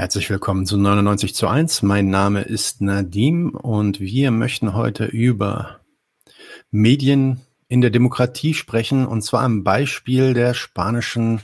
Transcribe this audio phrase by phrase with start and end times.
[0.00, 1.82] Herzlich willkommen zu 99 zu 1.
[1.82, 5.80] Mein Name ist Nadim und wir möchten heute über
[6.70, 11.42] Medien in der Demokratie sprechen und zwar am Beispiel der spanischen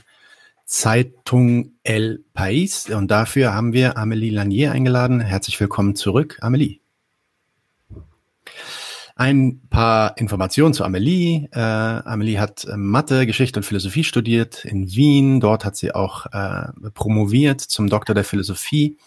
[0.65, 2.91] Zeitung El País.
[2.91, 5.19] Und dafür haben wir Amélie Lanier eingeladen.
[5.19, 6.79] Herzlich willkommen zurück, Amélie.
[9.17, 11.49] Ein paar Informationen zu Amelie.
[11.51, 15.39] Äh, Amelie hat äh, Mathe, Geschichte und Philosophie studiert in Wien.
[15.39, 18.99] Dort hat sie auch äh, promoviert zum Doktor der Philosophie.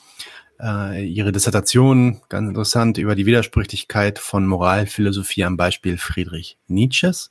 [0.60, 7.30] Äh, ihre Dissertation, ganz interessant, über die Widersprüchlichkeit von Moralphilosophie am Beispiel Friedrich Nietzsches.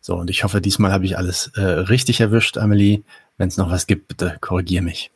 [0.01, 3.03] So, und ich hoffe, diesmal habe ich alles äh, richtig erwischt, Amelie.
[3.37, 5.11] Wenn es noch was gibt, bitte korrigier mich.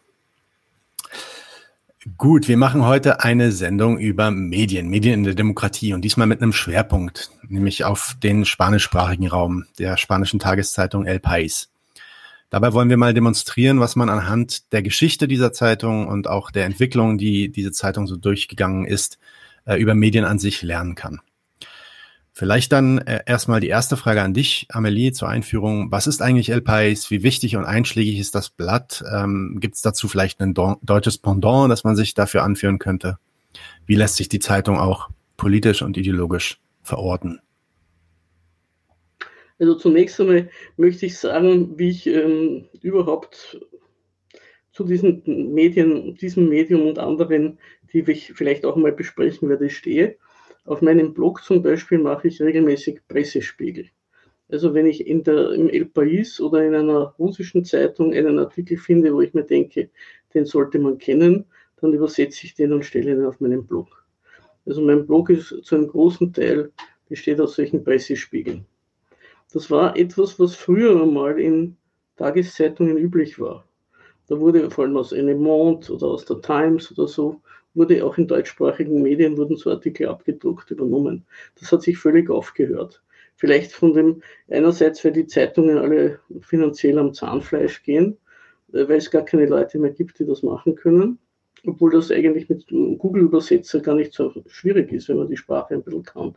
[2.19, 6.39] Gut, wir machen heute eine Sendung über Medien, Medien in der Demokratie und diesmal mit
[6.39, 11.69] einem Schwerpunkt, nämlich auf den spanischsprachigen Raum der spanischen Tageszeitung El País.
[12.49, 16.65] Dabei wollen wir mal demonstrieren, was man anhand der Geschichte dieser Zeitung und auch der
[16.65, 19.19] Entwicklung, die diese Zeitung so durchgegangen ist,
[19.65, 21.19] äh, über Medien an sich lernen kann.
[22.31, 25.91] Vielleicht dann äh, erstmal die erste Frage an dich, Amelie, zur Einführung.
[25.91, 27.09] Was ist eigentlich El País?
[27.09, 29.03] Wie wichtig und einschlägig ist das Blatt?
[29.11, 33.17] Ähm, Gibt es dazu vielleicht ein deutsches Pendant, das man sich dafür anführen könnte?
[33.87, 37.39] Wie lässt sich die Zeitung auch politisch und ideologisch verorten?
[39.59, 43.59] Also zunächst einmal möchte ich sagen, wie ich ähm, überhaupt
[44.71, 45.23] zu diesen
[45.53, 47.57] Medien, diesem Medium und anderen,
[47.91, 50.17] die ich vielleicht auch mal besprechen werde, stehe.
[50.65, 53.87] Auf meinem Blog zum Beispiel mache ich regelmäßig Pressespiegel.
[54.49, 58.77] Also wenn ich in der, im El País oder in einer russischen Zeitung einen Artikel
[58.77, 59.89] finde, wo ich mir denke,
[60.33, 61.45] den sollte man kennen,
[61.81, 64.05] dann übersetze ich den und stelle ihn auf meinen Blog.
[64.65, 66.71] Also mein Blog ist zu einem großen Teil
[67.09, 68.65] besteht aus solchen Pressespiegeln.
[69.57, 71.77] Das war etwas, was früher einmal in
[72.17, 73.65] Tageszeitungen üblich war.
[74.27, 77.41] Da wurde vor allem aus Le Monde oder aus der Times oder so,
[77.73, 81.25] wurde auch in deutschsprachigen Medien wurden so Artikel abgedruckt, übernommen.
[81.59, 83.01] Das hat sich völlig aufgehört.
[83.35, 88.15] Vielleicht von dem, einerseits, weil die Zeitungen alle finanziell am Zahnfleisch gehen,
[88.73, 91.17] äh, weil es gar keine Leute mehr gibt, die das machen können.
[91.65, 95.81] Obwohl das eigentlich mit Google-Übersetzer gar nicht so schwierig ist, wenn man die Sprache ein
[95.81, 96.35] bisschen kann.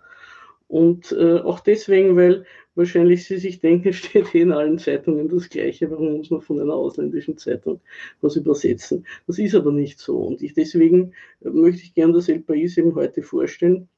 [0.70, 2.44] Und äh, auch deswegen, weil
[2.76, 6.60] wahrscheinlich Sie sich denken, steht eh in allen Zeitungen das Gleiche, warum muss man von
[6.60, 7.80] einer ausländischen Zeitung
[8.20, 9.04] was übersetzen?
[9.26, 10.16] Das ist aber nicht so.
[10.18, 13.88] Und ich, deswegen möchte ich gerne das El País eben heute vorstellen,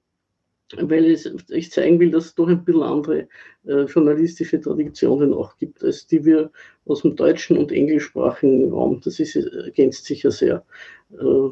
[0.78, 3.28] weil es, ich zeigen will, dass es doch ein bisschen andere
[3.66, 6.50] äh, journalistische Traditionen auch gibt, als die wir
[6.86, 10.64] aus dem deutschen und englischsprachigen Raum, das ist, ergänzt sich ja sehr,
[11.10, 11.50] äh,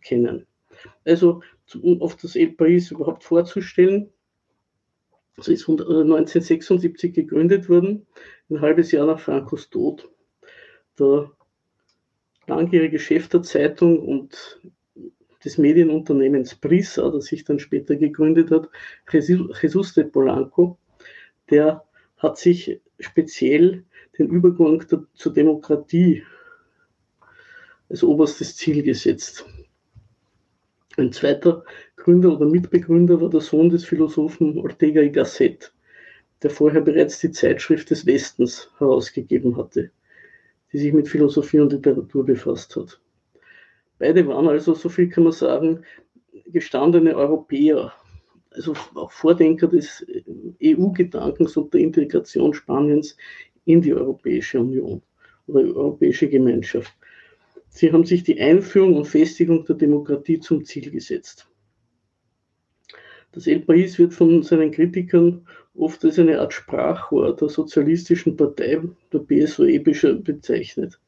[0.00, 0.46] kennen.
[1.04, 1.42] Also,
[1.82, 4.08] um auf das El País überhaupt vorzustellen,
[5.38, 8.06] Sie ist 1976 äh, gegründet worden,
[8.48, 10.08] ein halbes Jahr nach Frankos Tod.
[10.98, 11.30] Der
[12.46, 14.60] langjährige Chef der Zeitung und
[15.44, 18.70] des Medienunternehmens Prisa, das sich dann später gegründet hat,
[19.12, 20.78] Jesus de Polanco,
[21.50, 21.84] der
[22.16, 23.84] hat sich speziell
[24.18, 24.82] den Übergang
[25.14, 26.24] zur Demokratie
[27.88, 29.46] als oberstes Ziel gesetzt.
[30.96, 31.64] Ein zweiter
[32.06, 35.72] Gründer oder Mitbegründer war der Sohn des Philosophen Ortega y Gasset,
[36.40, 39.90] der vorher bereits die Zeitschrift des Westens herausgegeben hatte,
[40.72, 43.00] die sich mit Philosophie und Literatur befasst hat.
[43.98, 45.82] Beide waren also, so viel kann man sagen,
[46.46, 47.92] gestandene Europäer,
[48.52, 50.06] also auch Vordenker des
[50.62, 53.16] EU-Gedankens und der Integration Spaniens
[53.64, 55.02] in die Europäische Union
[55.48, 56.94] oder Europäische Gemeinschaft.
[57.68, 61.48] Sie haben sich die Einführung und Festigung der Demokratie zum Ziel gesetzt.
[63.36, 68.80] Das El País wird von seinen Kritikern oft als eine Art Sprachrohr der sozialistischen Partei,
[69.12, 70.98] der PSOE, bezeichnet.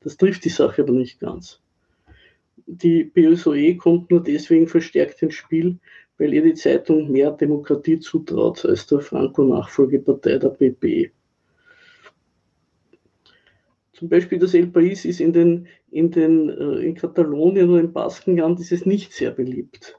[0.00, 1.62] Das trifft die Sache aber nicht ganz.
[2.66, 5.78] Die PSOE kommt nur deswegen verstärkt ins Spiel,
[6.18, 11.10] weil ihr die Zeitung mehr Demokratie zutraut als der Franco-Nachfolgepartei der PP.
[13.94, 17.94] Zum Beispiel das El País ist in, den, in, den, äh, in Katalonien oder im
[17.94, 19.98] Baskenland ist es nicht sehr beliebt.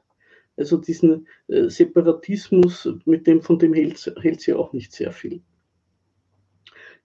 [0.60, 5.42] Also diesen äh, Separatismus, mit dem, von dem hält, hält sie auch nicht sehr viel.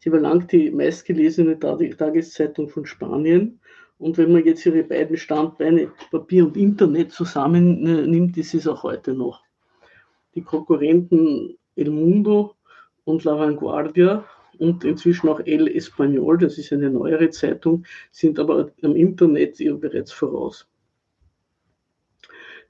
[0.00, 3.60] Sie war lang die meistgelesene Tageszeitung von Spanien.
[3.98, 9.14] Und wenn man jetzt ihre beiden Standbeine, Papier und Internet, zusammennimmt, ist es auch heute
[9.14, 9.44] noch.
[10.34, 12.56] Die Konkurrenten El Mundo
[13.04, 14.24] und La Vanguardia
[14.58, 19.76] und inzwischen auch El Español, das ist eine neuere Zeitung, sind aber am Internet ihr
[19.76, 20.68] bereits voraus.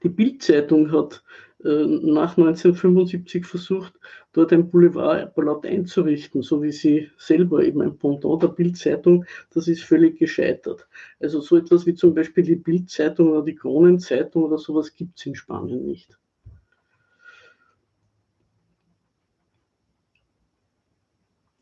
[0.05, 1.23] Die Bildzeitung hat
[1.63, 3.93] äh, nach 1975 versucht,
[4.33, 9.81] dort ein Boulevardblatt einzurichten, so wie sie selber eben ein Pendant der Bildzeitung, das ist
[9.81, 10.87] völlig gescheitert.
[11.19, 15.25] Also so etwas wie zum Beispiel die Bildzeitung oder die Kronenzeitung oder sowas gibt es
[15.25, 16.15] in Spanien nicht.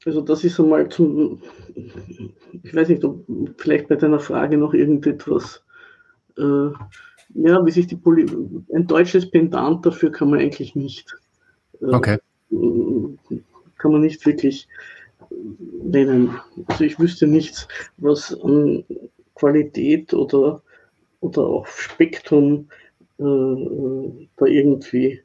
[0.06, 1.42] Also das ist einmal zum,
[2.62, 3.26] ich weiß nicht, ob
[3.56, 5.64] vielleicht bei deiner Frage noch irgendetwas,
[6.38, 6.72] äh,
[7.36, 8.26] ja, wie sich die Poli
[8.74, 11.16] ein deutsches Pendant dafür kann man eigentlich nicht.
[11.82, 12.18] Äh, okay.
[13.78, 14.68] Kann man nicht wirklich
[15.84, 16.40] nennen.
[16.68, 18.84] Also ich wüsste nichts, was an
[19.36, 20.62] Qualität oder,
[21.20, 22.70] oder auch Spektrum
[23.20, 25.22] äh, da irgendwie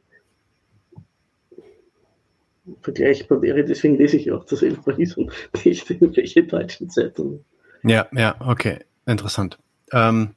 [2.82, 3.64] vergleichbar wäre.
[3.64, 5.32] Deswegen lese ich auch das El País und
[5.64, 7.44] nicht irgendwelche deutschen Zeitungen.
[7.84, 9.58] Ja, ja, okay, interessant.
[9.92, 10.34] Ähm,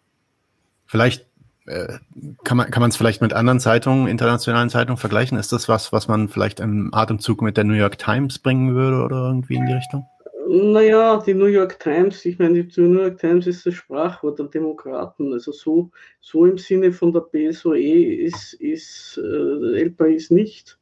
[0.86, 1.31] vielleicht
[1.66, 5.38] kann man kann es vielleicht mit anderen Zeitungen, internationalen Zeitungen vergleichen?
[5.38, 9.04] Ist das was, was man vielleicht im Atemzug mit der New York Times bringen würde
[9.04, 10.06] oder irgendwie in die Richtung?
[10.48, 14.48] Naja, die New York Times, ich meine, die New York Times ist das Sprachwort der
[14.48, 15.32] Demokraten.
[15.32, 20.78] Also so, so im Sinne von der BSOE ist, ist äh, El País nicht.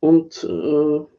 [0.00, 1.13] Und äh,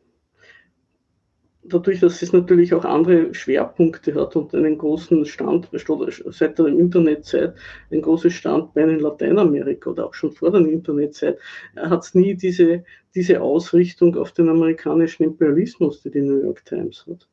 [1.67, 7.55] dadurch, dass es natürlich auch andere Schwerpunkte hat und einen großen Stand, seit der Internetzeit,
[7.91, 11.39] ein großes Standbein in Lateinamerika oder auch schon vor der Internetzeit,
[11.75, 12.83] hat es nie diese,
[13.15, 17.27] diese Ausrichtung auf den amerikanischen Imperialismus, die die New York Times hat.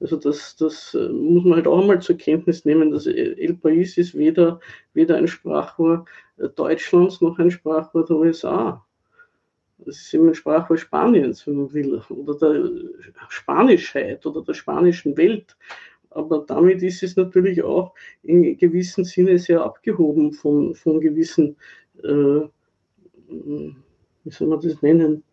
[0.00, 3.96] Also das, das äh, muss man halt auch einmal zur Kenntnis nehmen, dass El País
[3.96, 4.60] ist weder,
[4.92, 6.04] weder ein Sprachrohr
[6.56, 8.84] Deutschlands noch ein Sprachrohr der USA.
[9.84, 12.80] Das ist immer Sprache Spaniens, wenn man will, oder der
[13.28, 15.56] Spanischheit oder der spanischen Welt.
[16.10, 21.56] Aber damit ist es natürlich auch in gewissem Sinne sehr abgehoben von, von gewissen,
[22.02, 22.42] äh,
[23.28, 25.24] wie soll man das nennen,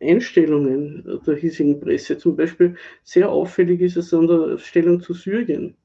[0.00, 2.18] Einstellungen der hiesigen Presse.
[2.18, 2.74] Zum Beispiel
[3.04, 5.76] sehr auffällig ist es an der Stellung zu Syrien.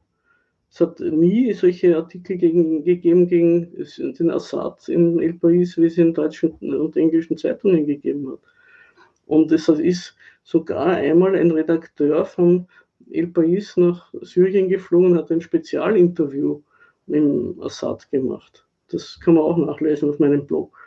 [0.70, 5.98] Es hat nie solche Artikel gegen, gegeben gegen den Assad in El País, wie es
[5.98, 8.40] in deutschen und englischen Zeitungen gegeben hat.
[9.26, 12.68] Und es ist sogar einmal ein Redakteur von
[13.12, 16.62] El País nach Syrien geflogen und hat ein Spezialinterview
[17.08, 18.66] mit Assad gemacht.
[18.90, 20.78] Das kann man auch nachlesen auf meinem Blog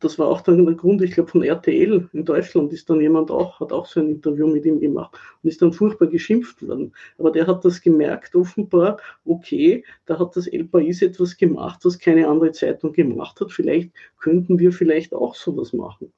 [0.00, 3.30] das war auch dann der Grund, ich glaube, von RTL in Deutschland ist dann jemand
[3.30, 6.92] auch, hat auch so ein Interview mit ihm gemacht und ist dann furchtbar geschimpft worden.
[7.18, 11.98] Aber der hat das gemerkt, offenbar, okay, da hat das El País etwas gemacht, was
[11.98, 13.52] keine andere Zeitung gemacht hat.
[13.52, 16.12] Vielleicht könnten wir vielleicht auch sowas machen.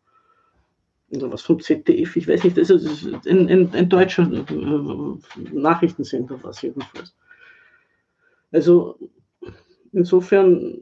[1.10, 6.42] Oder was vom ZDF, ich weiß nicht, das ist ein, ein, ein deutscher äh, Nachrichtensender
[6.42, 7.14] war es jedenfalls.
[8.52, 8.96] Also
[9.92, 10.78] insofern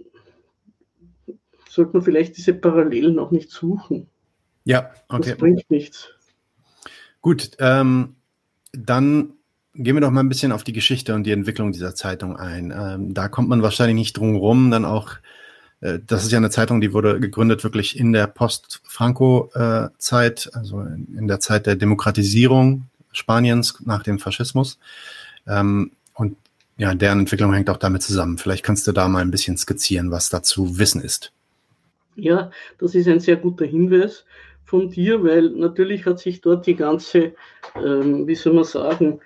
[1.71, 4.09] sollte man vielleicht diese Parallelen auch nicht suchen.
[4.65, 5.31] Ja, okay.
[5.31, 6.09] Das bringt nichts.
[7.21, 8.17] Gut, ähm,
[8.73, 9.35] dann
[9.75, 12.75] gehen wir doch mal ein bisschen auf die Geschichte und die Entwicklung dieser Zeitung ein.
[12.77, 15.13] Ähm, da kommt man wahrscheinlich nicht drum rum, dann auch,
[15.81, 21.07] äh, das ist ja eine Zeitung, die wurde gegründet wirklich in der Post-Franco-Zeit, also in,
[21.17, 24.81] in, der Zeit der Demokratisierung Spaniens nach dem Faschismus.
[25.47, 26.37] Ähm, und
[26.79, 28.39] ja, deren Entwicklung hängt auch damit zusammen.
[28.39, 31.33] Vielleicht kannst du da mal ein bisschen skizzieren, was dazu Wissen ist.
[32.17, 34.25] Ja, das ist ein sehr guter Hinweis
[34.65, 37.35] von dir, weil natürlich hat sich dort die ganze,
[37.75, 39.21] ähm, wie soll man sagen,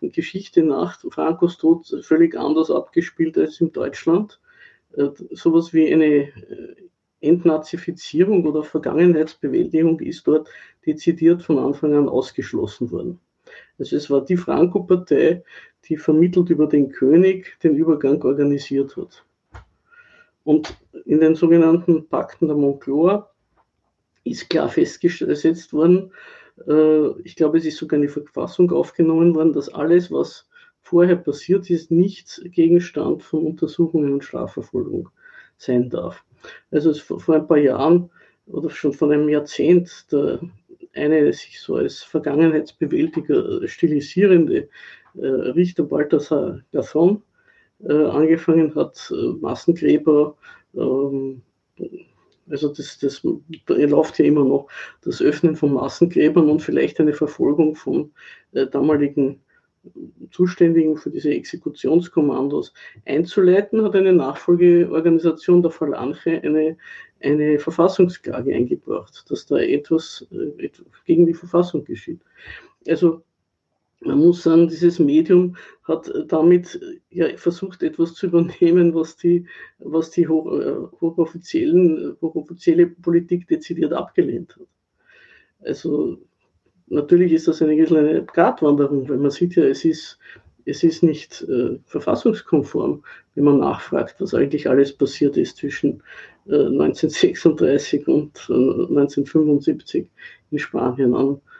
[0.00, 4.40] Geschichte nach Frankos Tod völlig anders abgespielt als in Deutschland.
[4.96, 6.74] Äh, sowas wie eine äh,
[7.20, 10.48] Entnazifizierung oder Vergangenheitsbewältigung ist dort
[10.86, 13.20] dezidiert von Anfang an ausgeschlossen worden.
[13.78, 15.42] Also es war die Franco-Partei,
[15.88, 19.24] die vermittelt über den König den Übergang organisiert hat.
[20.44, 23.30] Und in den sogenannten Pakten der Moncloa
[24.24, 26.12] ist klar festgesetzt worden,
[26.68, 30.48] äh, ich glaube, es ist sogar in die Verfassung aufgenommen worden, dass alles, was
[30.80, 35.08] vorher passiert ist, nicht Gegenstand von Untersuchungen und Strafverfolgung
[35.56, 36.22] sein darf.
[36.70, 38.10] Also vor ein paar Jahren
[38.46, 40.40] oder schon vor einem Jahrzehnt der
[40.94, 44.68] eine sich so als Vergangenheitsbewältiger stilisierende
[45.14, 47.22] äh, Richter Balthasar Gathon
[47.80, 50.36] äh, angefangen hat, äh, Massengräber
[50.76, 51.42] Ähm,
[52.50, 53.22] also das, das
[53.68, 54.68] läuft ja immer noch
[55.02, 58.12] das Öffnen von Massengräbern und vielleicht eine Verfolgung von
[58.52, 59.40] äh, damaligen
[60.30, 62.72] Zuständigen für diese Exekutionskommandos
[63.04, 66.76] einzuleiten, hat eine Nachfolgeorganisation der Falange eine,
[67.22, 70.70] eine Verfassungsklage eingebracht, dass da etwas, äh,
[71.04, 72.20] gegen die Verfassung geschieht.
[72.86, 73.22] Also
[74.04, 76.80] man muss sagen, dieses Medium hat damit
[77.10, 79.46] ja, versucht, etwas zu übernehmen, was die,
[79.78, 84.66] was die hoch, äh, hochoffiziellen, hochoffizielle Politik dezidiert abgelehnt hat.
[85.66, 86.18] Also
[86.86, 90.18] natürlich ist das eine kleine Gratwanderung, weil man sieht ja, es ist,
[90.66, 93.02] es ist nicht äh, verfassungskonform,
[93.34, 96.02] wenn man nachfragt, was eigentlich alles passiert ist zwischen
[96.46, 100.06] äh, 1936 und äh, 1975
[100.50, 101.53] in Spanien an äh,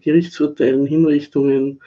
[0.00, 1.80] Gerichtsurteilen, Hinrichtungen,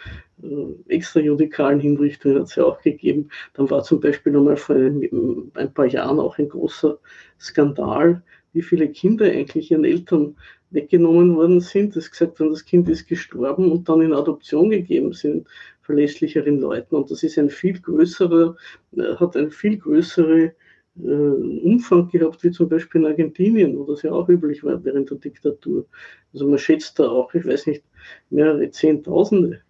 [0.43, 3.29] äh, extrajudikalen Hinrichtungen hat es ja auch gegeben.
[3.53, 6.97] Dann war zum Beispiel nochmal vor ein, ein paar Jahren auch ein großer
[7.39, 8.21] Skandal,
[8.53, 10.35] wie viele Kinder eigentlich ihren Eltern
[10.71, 15.13] weggenommen worden sind, dass gesagt worden, das Kind ist gestorben und dann in Adoption gegeben
[15.13, 15.47] sind
[15.81, 16.95] verlässlicheren Leuten.
[16.95, 18.55] Und das ist ein viel größerer,
[18.95, 20.53] äh, hat ein viel größere
[20.95, 25.17] Umfang gehabt, wie zum Beispiel in Argentinien, wo das ja auch üblich war während der
[25.17, 25.85] Diktatur.
[26.33, 27.83] Also man schätzt da auch, ich weiß nicht,
[28.29, 29.61] mehrere Zehntausende.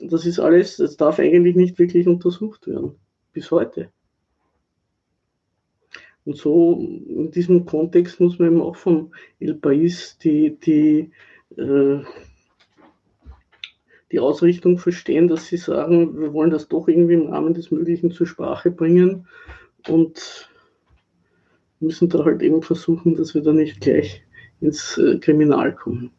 [0.00, 2.92] Das ist alles, das darf eigentlich nicht wirklich untersucht werden,
[3.32, 3.90] bis heute.
[6.24, 11.10] Und so in diesem Kontext muss man eben auch von El País die, die,
[11.60, 12.00] äh,
[14.10, 18.12] die Ausrichtung verstehen, dass sie sagen, wir wollen das doch irgendwie im Rahmen des Möglichen
[18.12, 19.26] zur Sprache bringen
[19.88, 20.48] und
[21.80, 24.22] müssen da halt eben versuchen, dass wir da nicht gleich
[24.60, 26.10] ins äh, Kriminal kommen.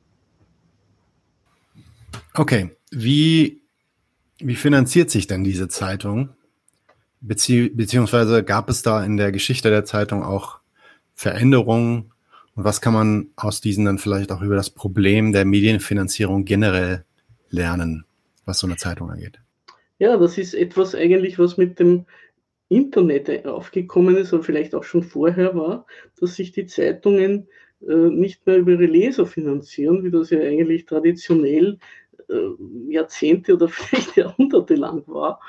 [2.34, 3.62] Okay, wie,
[4.40, 6.30] wie finanziert sich denn diese Zeitung?
[7.22, 10.60] Bezieh beziehungsweise gab es da in der Geschichte der Zeitung auch
[11.14, 12.12] Veränderungen?
[12.56, 17.06] Und was kann man aus diesen dann vielleicht auch über das Problem der Medienfinanzierung generell
[17.50, 18.06] lernen,
[18.46, 19.40] was so eine Zeitung angeht?
[19.98, 22.06] Ja, das ist etwas eigentlich, was mit dem
[22.70, 25.86] Internet aufgekommen ist, aber vielleicht auch schon vorher war,
[26.20, 27.48] dass sich die Zeitungen
[27.88, 31.78] äh, nicht mehr über ihre Leser finanzieren, wie das ja eigentlich traditionell
[32.30, 35.40] äh, Jahrzehnte oder vielleicht Jahrhunderte lang war,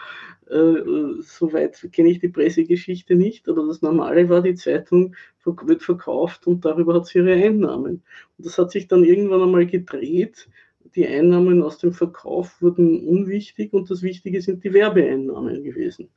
[0.48, 6.46] äh, soweit kenne ich die Pressegeschichte nicht, aber das Normale war, die Zeitung wird verkauft
[6.46, 8.02] und darüber hat sie ihre Einnahmen.
[8.36, 10.48] Und das hat sich dann irgendwann einmal gedreht.
[10.94, 16.10] Die Einnahmen aus dem Verkauf wurden unwichtig und das Wichtige sind die Werbeeinnahmen gewesen.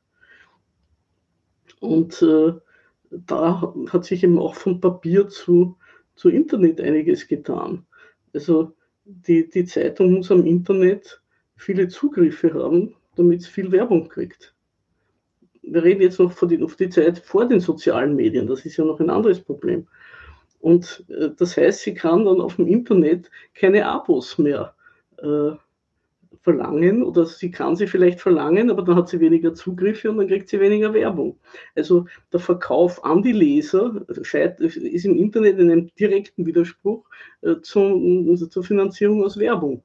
[1.80, 2.52] Und äh,
[3.10, 5.76] da hat sich eben auch von Papier zu,
[6.14, 7.86] zu Internet einiges getan.
[8.32, 11.20] Also die, die Zeitung muss am Internet
[11.56, 14.54] viele Zugriffe haben, damit es viel Werbung kriegt.
[15.62, 18.84] Wir reden jetzt noch die, auf die Zeit vor den sozialen Medien, das ist ja
[18.84, 19.86] noch ein anderes Problem.
[20.60, 24.74] Und äh, das heißt, sie kann dann auf dem Internet keine Abos mehr
[25.18, 25.52] äh,
[26.42, 30.28] verlangen oder sie kann sie vielleicht verlangen, aber dann hat sie weniger Zugriffe und dann
[30.28, 31.38] kriegt sie weniger Werbung.
[31.74, 37.04] Also der Verkauf an die Leser ist im Internet in einem direkten Widerspruch
[37.42, 39.82] äh, zum, also zur Finanzierung aus Werbung.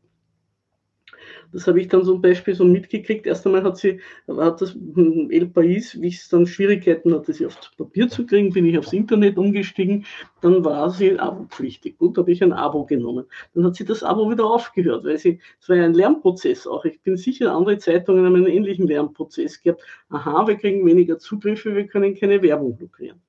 [1.51, 3.25] Das habe ich dann zum Beispiel so mitgekriegt.
[3.25, 7.45] Erst einmal hat sie, hat das hm, El País, wie es dann Schwierigkeiten hatte, sie
[7.45, 10.05] aufs Papier zu kriegen, bin ich aufs Internet umgestiegen.
[10.41, 11.97] Dann war sie abopflichtig.
[11.97, 13.25] Gut, habe ich ein Abo genommen.
[13.53, 16.85] Dann hat sie das Abo wieder aufgehört, weil sie, es war ja ein Lernprozess auch.
[16.85, 19.83] Ich bin sicher, andere Zeitungen haben einen ähnlichen Lernprozess gehabt.
[20.09, 23.21] Aha, wir kriegen weniger Zugriffe, wir können keine Werbung blockieren.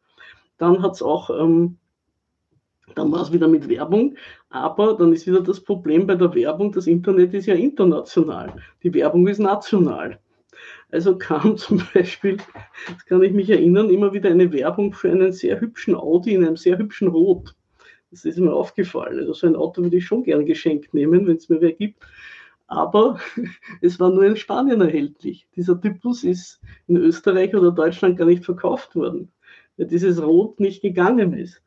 [0.58, 1.76] Dann hat es auch ähm,
[2.95, 4.16] dann war es wieder mit Werbung,
[4.49, 8.95] aber dann ist wieder das Problem bei der Werbung, das Internet ist ja international, die
[8.95, 10.19] Werbung ist national.
[10.90, 12.37] Also kam zum Beispiel,
[12.88, 16.45] das kann ich mich erinnern, immer wieder eine Werbung für einen sehr hübschen Audi in
[16.45, 17.55] einem sehr hübschen Rot.
[18.11, 19.19] Das ist mir aufgefallen.
[19.19, 22.02] Also so ein Auto würde ich schon gern geschenkt nehmen, wenn es mir wer gibt.
[22.69, 23.19] Aber
[23.81, 25.49] es war nur in Spanien erhältlich.
[25.57, 29.33] Dieser Typus ist in Österreich oder Deutschland gar nicht verkauft worden,
[29.76, 31.62] weil dieses Rot nicht gegangen ist.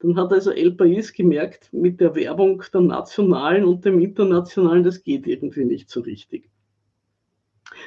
[0.00, 5.02] Dann hat also El País gemerkt, mit der Werbung der nationalen und dem internationalen, das
[5.02, 6.48] geht irgendwie nicht so richtig.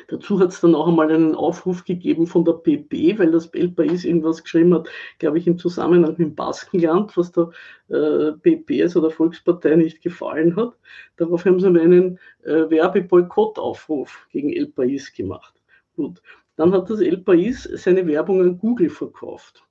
[0.08, 3.70] Dazu hat es dann auch einmal einen Aufruf gegeben von der PP, weil das El
[3.70, 4.90] País irgendwas geschrieben hat,
[5.20, 7.50] glaube ich, im Zusammenhang mit dem Baskenland, was der
[7.90, 10.78] äh, PP, also der Volkspartei, nicht gefallen hat.
[11.18, 15.54] Darauf haben sie einen äh, Werbeboykottaufruf gegen El País gemacht.
[15.96, 16.22] Gut,
[16.56, 19.64] dann hat das El País seine Werbung an Google verkauft.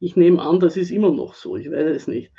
[0.00, 2.30] Ich nehme an, das ist immer noch so, ich weiß es nicht.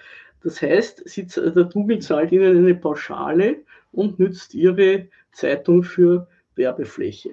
[0.43, 7.31] Das heißt, sie, der Google zahlt Ihnen eine Pauschale und nützt Ihre Zeitung für Werbefläche.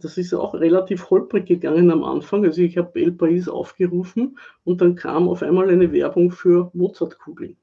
[0.00, 2.44] das ist auch relativ holprig gegangen am Anfang.
[2.44, 7.56] Also ich habe El País aufgerufen und dann kam auf einmal eine Werbung für Mozartkugeln.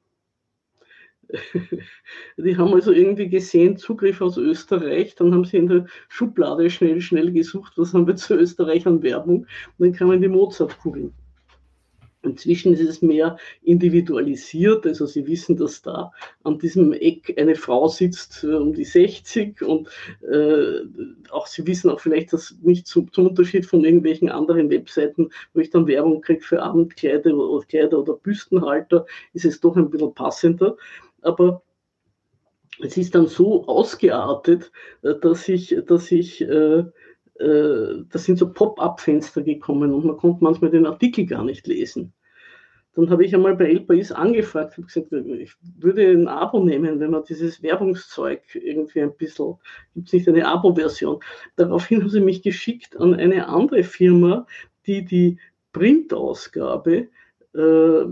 [2.37, 7.01] Die haben also irgendwie gesehen, Zugriff aus Österreich, dann haben sie in der Schublade schnell,
[7.01, 9.47] schnell gesucht, was haben wir zu Österreich an Werbung,
[9.77, 11.13] und dann kamen die Mozartkugeln.
[12.25, 16.11] Inzwischen ist es mehr individualisiert, also Sie wissen, dass da
[16.43, 19.89] an diesem Eck eine Frau sitzt äh, um die 60 und
[20.21, 20.81] äh,
[21.29, 25.59] auch Sie wissen auch vielleicht, dass nicht zum, zum, Unterschied von irgendwelchen anderen Webseiten, wo
[25.59, 30.13] ich dann Werbung kriege für Abendkleider oder, Kleider oder Büstenhalter, ist es doch ein bisschen
[30.13, 30.77] passender.
[31.21, 31.61] Aber
[32.81, 36.83] es ist dann so ausgeartet, äh, dass ich, dass ich äh,
[37.39, 42.13] äh, da sind so Pop-up-Fenster gekommen und man konnte manchmal den Artikel gar nicht lesen.
[42.95, 47.01] Dann habe ich einmal bei El País angefragt, habe gesagt, ich würde ein Abo nehmen,
[47.01, 49.55] wenn man dieses Werbungszeug irgendwie ein bisschen,
[49.93, 51.19] gibt es nicht eine Abo-Version.
[51.57, 54.47] Daraufhin haben sie mich geschickt an eine andere Firma,
[54.87, 55.37] die die
[55.73, 57.09] Printausgabe
[57.53, 58.05] äh,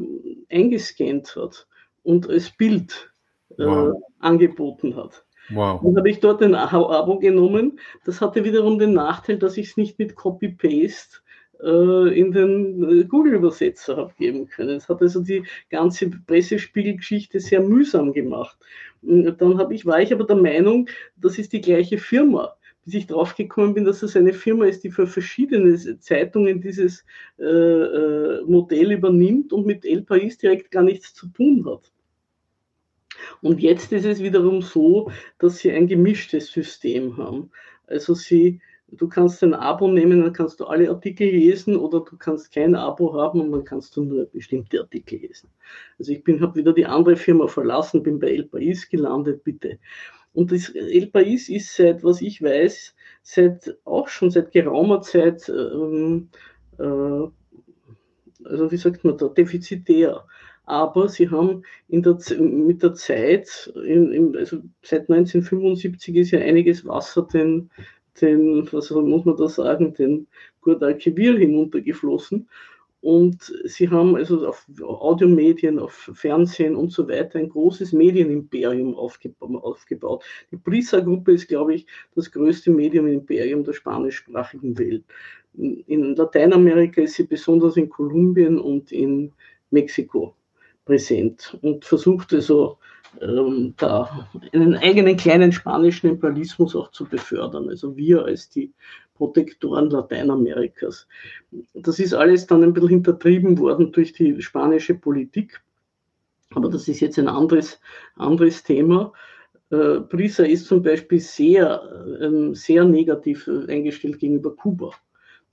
[0.49, 1.65] eingescannt hat
[2.03, 3.09] und als Bild
[3.51, 4.01] äh, wow.
[4.19, 5.22] angeboten hat.
[5.49, 5.81] Wow.
[5.83, 7.79] Dann habe ich dort ein Abo genommen.
[8.05, 11.17] Das hatte wiederum den Nachteil, dass ich es nicht mit Copy-Paste
[11.61, 14.77] äh, in den äh, Google-Übersetzer habe geben können.
[14.77, 18.57] Es hat also die ganze Pressespiegelgeschichte sehr mühsam gemacht.
[19.01, 22.95] Und dann habe ich, war ich aber der Meinung, das ist die gleiche Firma bis
[22.95, 27.05] ich draufgekommen bin, dass es eine Firma ist, die für verschiedene Zeitungen dieses
[27.39, 31.92] äh, äh, Modell übernimmt und mit El País direkt gar nichts zu tun hat.
[33.41, 37.51] Und jetzt ist es wiederum so, dass sie ein gemischtes System haben.
[37.87, 42.17] Also sie, du kannst ein Abo nehmen, dann kannst du alle Artikel lesen oder du
[42.17, 45.49] kannst kein Abo haben und dann kannst du nur bestimmte Artikel lesen.
[45.99, 49.79] Also ich habe wieder die andere Firma verlassen, bin bei El País gelandet, bitte.
[50.33, 55.47] Und das El País ist seit, was ich weiß, seit auch schon seit geraumer Zeit,
[55.49, 56.29] ähm,
[56.79, 57.27] äh,
[58.45, 60.25] also wie sagt man da, defizitär
[60.65, 66.85] aber sie haben der, mit der Zeit, in, in, also seit 1975 ist ja einiges
[66.85, 67.69] Wasser den,
[68.21, 70.27] den was muss man da sagen, den
[70.61, 72.47] Guadalquivir hinuntergeflossen.
[73.01, 80.23] Und sie haben also auf Audiomedien, auf Fernsehen und so weiter ein großes Medienimperium aufgebaut.
[80.51, 85.03] Die Prisa-Gruppe ist, glaube ich, das größte Medienimperium der spanischsprachigen Welt.
[85.53, 89.33] In Lateinamerika ist sie besonders in Kolumbien und in
[89.69, 90.33] Mexiko
[90.85, 92.77] präsent und versuchte so
[93.21, 97.69] ähm, da einen eigenen kleinen spanischen Imperialismus auch zu befördern.
[97.69, 98.73] Also wir als die
[99.15, 101.07] Protektoren Lateinamerikas.
[101.73, 105.61] Das ist alles dann ein bisschen hintertrieben worden durch die spanische Politik.
[106.55, 107.79] Aber das ist jetzt ein anderes,
[108.15, 109.13] anderes Thema.
[109.69, 111.81] Äh, Prisa ist zum Beispiel sehr,
[112.21, 114.91] äh, sehr negativ eingestellt gegenüber Kuba.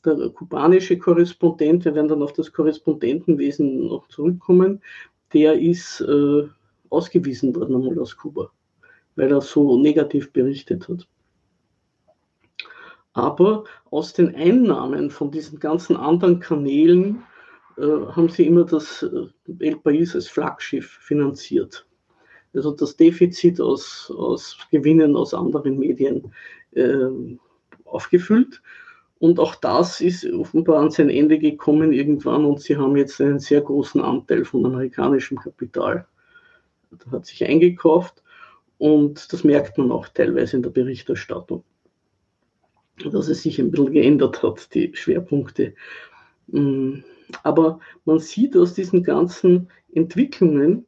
[0.05, 4.81] Der kubanische Korrespondent, wir werden dann auf das Korrespondentenwesen noch zurückkommen,
[5.33, 6.49] der ist äh,
[6.88, 8.51] ausgewiesen worden einmal aus Kuba,
[9.16, 11.07] weil er so negativ berichtet hat.
[13.12, 17.23] Aber aus den Einnahmen von diesen ganzen anderen Kanälen
[17.77, 21.87] äh, haben sie immer das äh, El País als Flaggschiff finanziert.
[22.55, 26.33] Also das Defizit aus, aus Gewinnen aus anderen Medien
[26.73, 27.09] äh,
[27.85, 28.61] aufgefüllt.
[29.21, 33.39] Und auch das ist offenbar an sein Ende gekommen irgendwann und sie haben jetzt einen
[33.39, 36.07] sehr großen Anteil von amerikanischem Kapital.
[36.91, 38.23] Da hat sich eingekauft
[38.79, 41.65] und das merkt man auch teilweise in der Berichterstattung,
[43.13, 45.75] dass es sich ein bisschen geändert hat, die Schwerpunkte.
[46.47, 47.01] Mm,
[47.43, 50.87] aber man sieht aus diesen ganzen Entwicklungen,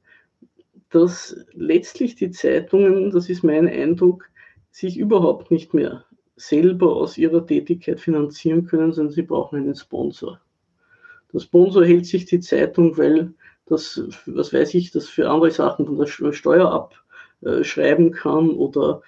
[0.88, 4.30] dass letztlich die Zeitungen, das ist mein Eindruck,
[4.70, 10.40] sich überhaupt nicht mehr selber aus ihrer Tätigkeit finanzieren können, sondern sie brauchen einen Sponsor.
[11.32, 13.34] Der Sponsor hält sich die Zeitung, weil
[13.66, 16.90] das, was weiß ich, das für andere Sachen von der Steuer
[17.42, 19.00] abschreiben kann oder,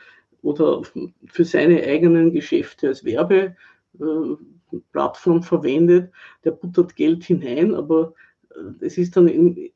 [0.42, 0.82] oder
[1.26, 6.10] für seine eigenen Geschäfte als Werbeplattform verwendet.
[6.44, 8.14] Der buttert Geld hinein, aber
[8.54, 9.70] äh, es ist dann in,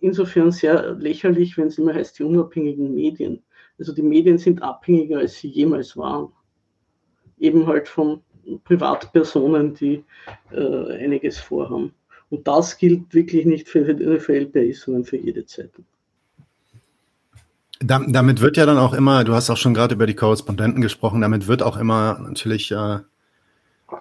[0.00, 3.42] insofern sehr lächerlich, wenn es immer heißt, die unabhängigen Medien.
[3.78, 6.32] Also die Medien sind abhängiger, als sie jemals waren
[7.40, 8.20] eben halt von
[8.64, 10.04] Privatpersonen, die
[10.52, 11.92] äh, einiges vorhaben.
[12.30, 13.84] Und das gilt wirklich nicht für,
[14.20, 15.84] für LPI, sondern für jede Zeitung.
[17.80, 21.20] damit wird ja dann auch immer, du hast auch schon gerade über die Korrespondenten gesprochen,
[21.22, 22.98] damit wird auch immer natürlich äh,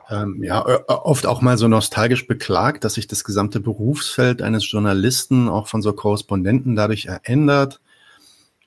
[0.09, 5.49] ähm, ja, oft auch mal so nostalgisch beklagt, dass sich das gesamte Berufsfeld eines Journalisten
[5.49, 7.81] auch von so Korrespondenten dadurch ändert.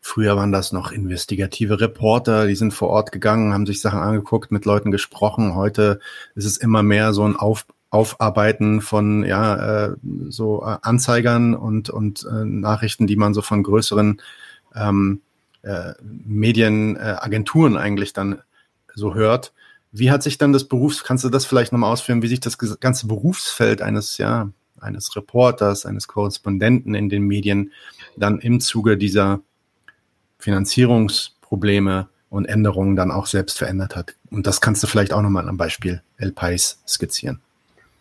[0.04, 4.50] Früher waren das noch investigative Reporter, die sind vor Ort gegangen, haben sich Sachen angeguckt,
[4.50, 5.54] mit Leuten gesprochen.
[5.54, 6.00] Heute
[6.34, 9.96] ist es immer mehr so ein Auf, Aufarbeiten von ja äh,
[10.28, 14.20] so äh, Anzeigern und und äh, Nachrichten, die man so von größeren
[14.74, 15.20] ähm,
[15.62, 18.42] äh, Medienagenturen eigentlich dann
[18.94, 19.52] so hört.
[19.92, 22.58] Wie hat sich dann das Berufs, kannst du das vielleicht nochmal ausführen, wie sich das
[22.80, 27.70] ganze Berufsfeld eines, ja, eines Reporters, eines Korrespondenten in den Medien
[28.16, 29.40] dann im Zuge dieser
[30.42, 34.16] Finanzierungsprobleme und Änderungen dann auch selbst verändert hat?
[34.30, 37.40] Und das kannst du vielleicht auch nochmal am Beispiel El Pais skizzieren.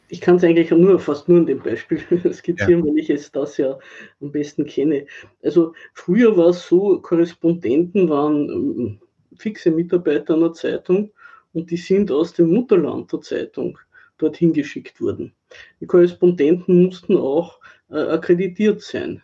[0.10, 2.00] Ich kann es eigentlich nur fast nur in dem Beispiel
[2.34, 2.86] skizzieren, ja.
[2.86, 3.78] weil ich es das ja
[4.20, 5.06] am besten kenne.
[5.44, 9.00] Also früher war es so, Korrespondenten waren ähm,
[9.38, 11.12] fixe Mitarbeiter einer Zeitung
[11.54, 13.78] und die sind aus dem Mutterland der Zeitung
[14.18, 15.34] dorthin geschickt worden.
[15.80, 19.22] Die Korrespondenten mussten auch äh, akkreditiert sein.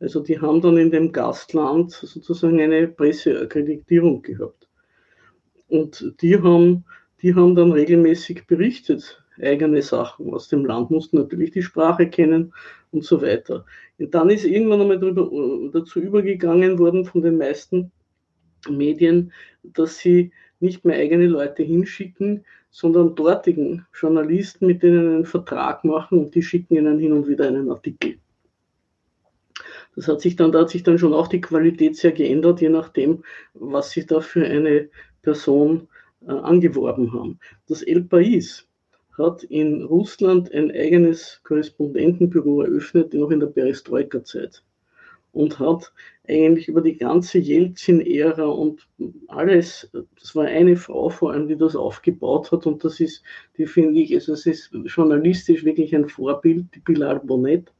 [0.00, 4.66] Also die haben dann in dem Gastland sozusagen eine Presseakkreditierung gehabt.
[5.68, 6.84] Und die haben,
[7.22, 12.52] die haben dann regelmäßig berichtet, eigene Sachen aus dem Land, mussten natürlich die Sprache kennen
[12.92, 13.64] und so weiter.
[13.98, 15.30] Und dann ist irgendwann einmal darüber,
[15.72, 17.92] dazu übergegangen worden von den meisten
[18.68, 19.32] Medien,
[19.62, 26.18] dass sie nicht mehr eigene Leute hinschicken, sondern dortigen Journalisten, mit denen einen Vertrag machen
[26.18, 28.16] und die schicken ihnen hin und wieder einen Artikel.
[29.96, 32.68] Das hat sich dann, da hat sich dann schon auch die Qualität sehr geändert, je
[32.68, 33.24] nachdem,
[33.54, 34.88] was sie da für eine
[35.22, 35.88] Person
[36.26, 37.38] äh, angeworben haben.
[37.68, 38.66] Das El Pais
[39.18, 44.62] hat in Russland ein eigenes Korrespondentenbüro eröffnet, noch in der Perestroika-Zeit
[45.32, 45.92] und hat
[46.28, 48.86] eigentlich über die ganze Jelzin-Ära und
[49.28, 53.22] alles, das war eine Frau vor allem, die das aufgebaut hat und das ist,
[53.56, 57.72] die finde ich, also es ist journalistisch wirklich ein Vorbild, die Pilar Bonet.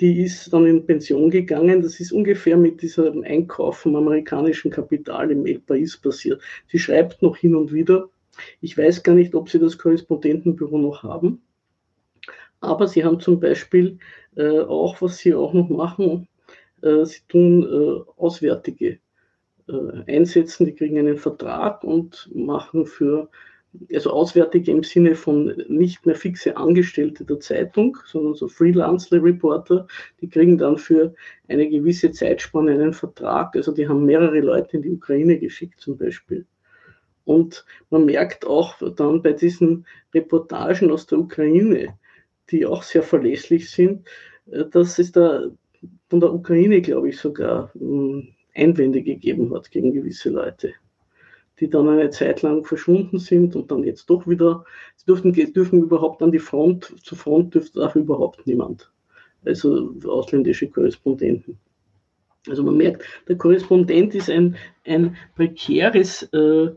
[0.00, 1.82] Die ist dann in Pension gegangen.
[1.82, 6.40] Das ist ungefähr mit diesem Einkauf vom amerikanischen Kapital im El Pais passiert.
[6.68, 8.08] Sie schreibt noch hin und wieder.
[8.60, 11.42] Ich weiß gar nicht, ob sie das Korrespondentenbüro noch haben.
[12.60, 13.98] Aber sie haben zum Beispiel
[14.36, 16.28] äh, auch, was sie auch noch machen,
[16.82, 18.98] äh, sie tun äh, Auswärtige
[19.68, 23.28] äh, einsetzen, die kriegen einen Vertrag und machen für,
[23.92, 29.86] also Auswärtige im Sinne von nicht mehr fixe Angestellte der Zeitung, sondern so Freelance-Reporter,
[30.20, 31.14] die kriegen dann für
[31.48, 33.54] eine gewisse Zeitspanne einen Vertrag.
[33.56, 36.46] Also die haben mehrere Leute in die Ukraine geschickt zum Beispiel.
[37.24, 41.98] Und man merkt auch dann bei diesen Reportagen aus der Ukraine,
[42.50, 44.08] die auch sehr verlässlich sind,
[44.46, 45.42] dass es da
[46.08, 50.72] von der Ukraine, glaube ich, sogar hm, Einwände gegeben hat gegen gewisse Leute,
[51.60, 54.64] die dann eine Zeit lang verschwunden sind und dann jetzt doch wieder,
[54.96, 58.90] sie dürfen, dürfen überhaupt an die Front, zur Front dürfte auch überhaupt niemand.
[59.44, 61.58] Also ausländische Korrespondenten.
[62.48, 66.70] Also man merkt, der Korrespondent ist ein, ein prekäres äh,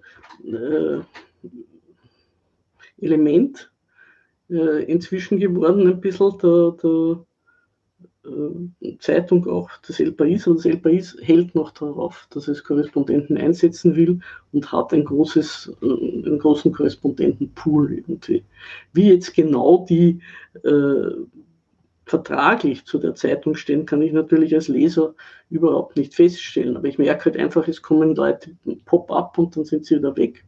[0.45, 1.01] äh,
[2.99, 3.71] Element
[4.49, 7.25] äh, inzwischen geworden, ein bisschen der, der
[8.99, 13.37] Zeitung auch das El País und das El País hält noch darauf, dass es Korrespondenten
[13.37, 14.19] einsetzen will
[14.51, 18.43] und hat ein großes, äh, einen großen Korrespondentenpool irgendwie.
[18.93, 20.19] Wie jetzt genau die
[20.63, 21.11] äh,
[22.05, 25.15] vertraglich zu der Zeitung stehen, kann ich natürlich als Leser
[25.49, 26.77] überhaupt nicht feststellen.
[26.77, 28.55] Aber ich merke halt einfach, es kommen Leute
[28.85, 30.43] pop-up und dann sind sie wieder weg.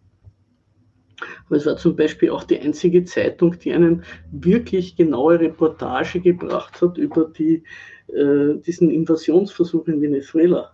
[1.48, 6.82] Aber es war zum Beispiel auch die einzige Zeitung, die einen wirklich genaue Reportage gebracht
[6.82, 7.64] hat über die,
[8.08, 10.72] äh, diesen Invasionsversuch in Venezuela.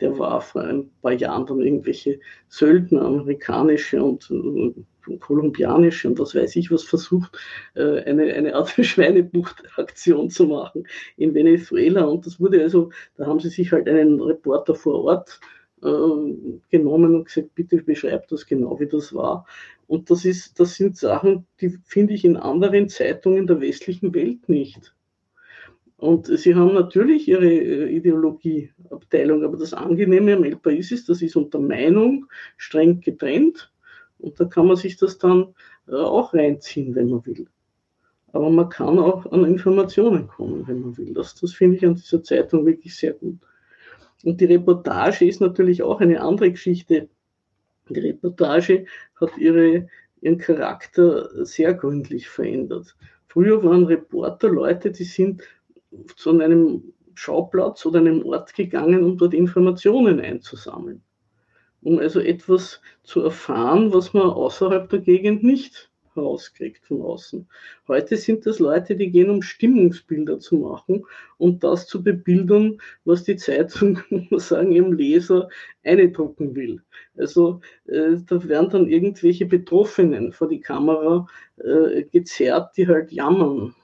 [0.00, 4.72] Der war vor ein paar Jahren dann irgendwelche Söldner, amerikanische und äh,
[5.18, 7.36] kolumbianische und was weiß ich was versucht,
[7.74, 12.04] äh, eine, eine Art Schweinebuchtaktion zu machen in Venezuela.
[12.04, 15.40] Und das wurde also, da haben sie sich halt einen Reporter vor Ort
[15.80, 19.46] genommen und gesagt, bitte beschreibt das genau, wie das war.
[19.86, 24.48] Und das, ist, das sind Sachen, die finde ich in anderen Zeitungen der westlichen Welt
[24.48, 24.94] nicht.
[25.96, 31.36] Und sie haben natürlich ihre äh, Ideologieabteilung, aber das Angenehme am El ist, das ist
[31.36, 33.70] unter Meinung streng getrennt
[34.18, 35.54] und da kann man sich das dann
[35.88, 37.46] äh, auch reinziehen, wenn man will.
[38.32, 41.12] Aber man kann auch an Informationen kommen, wenn man will.
[41.12, 43.38] Das, das finde ich an dieser Zeitung wirklich sehr gut.
[44.24, 47.08] Und die Reportage ist natürlich auch eine andere Geschichte.
[47.88, 48.86] Die Reportage
[49.20, 49.88] hat ihre,
[50.20, 52.96] ihren Charakter sehr gründlich verändert.
[53.26, 55.42] Früher waren Reporter Leute, die sind
[56.16, 61.02] zu einem Schauplatz oder einem Ort gegangen, um dort Informationen einzusammeln.
[61.82, 67.46] Um also etwas zu erfahren, was man außerhalb der Gegend nicht rauskriegt von außen.
[67.88, 71.04] Heute sind das Leute, die gehen, um Stimmungsbilder zu machen
[71.38, 75.48] und das zu bebildern, was die Zeitung, muss sagen, ihrem Leser
[75.84, 76.82] eindrucken will.
[77.16, 81.26] Also äh, da werden dann irgendwelche Betroffenen vor die Kamera
[81.58, 83.74] äh, gezerrt, die halt jammern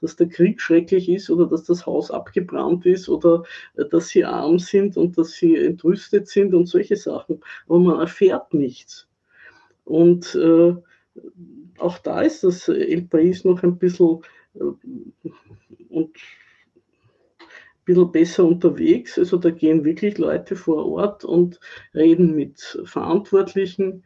[0.00, 3.42] dass der Krieg schrecklich ist oder dass das Haus abgebrannt ist oder
[3.76, 7.40] äh, dass sie arm sind und dass sie entrüstet sind und solche Sachen.
[7.66, 9.08] Aber man erfährt nichts.
[9.84, 10.74] Und äh,
[11.78, 14.22] auch da ist das El País noch ein bisschen
[14.54, 14.60] äh,
[15.88, 19.18] und ein bisschen besser unterwegs.
[19.18, 21.60] Also da gehen wirklich Leute vor Ort und
[21.94, 24.04] reden mit Verantwortlichen.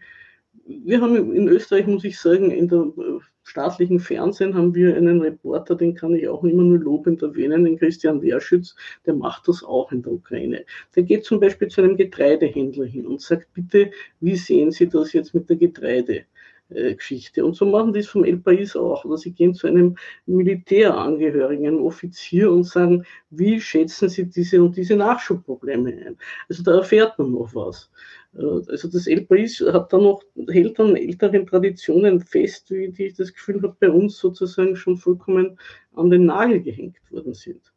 [0.65, 5.21] Wir haben in Österreich, muss ich sagen, in der äh, staatlichen Fernsehen haben wir einen
[5.21, 9.65] Reporter, den kann ich auch immer nur lobend erwähnen, den Christian Wehrschütz, der macht das
[9.65, 10.65] auch in der Ukraine.
[10.95, 15.13] Der geht zum Beispiel zu einem Getreidehändler hin und sagt, bitte, wie sehen Sie das
[15.13, 16.27] jetzt mit der Getreide?
[16.73, 17.45] Äh, Geschichte.
[17.45, 19.05] Und so machen die es vom El País auch.
[19.05, 24.77] Oder sie gehen zu einem Militärangehörigen, einem Offizier und sagen, wie schätzen Sie diese und
[24.77, 26.17] diese Nachschubprobleme ein?
[26.49, 27.91] Also da erfährt man noch was.
[28.35, 33.07] Äh, also das El País hat dann noch, hält an älteren Traditionen fest, wie die
[33.07, 35.59] ich das Gefühl habe, bei uns sozusagen schon vollkommen
[35.97, 37.73] an den Nagel gehängt worden sind.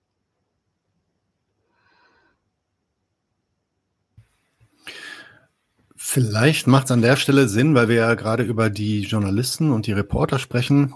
[6.13, 9.87] Vielleicht macht es an der Stelle Sinn, weil wir ja gerade über die Journalisten und
[9.87, 10.93] die Reporter sprechen,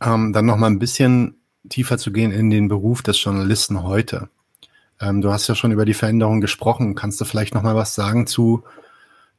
[0.00, 1.34] ähm, dann nochmal ein bisschen
[1.68, 4.28] tiefer zu gehen in den Beruf des Journalisten heute.
[5.00, 6.94] Ähm, du hast ja schon über die Veränderung gesprochen.
[6.94, 8.62] Kannst du vielleicht nochmal was sagen zu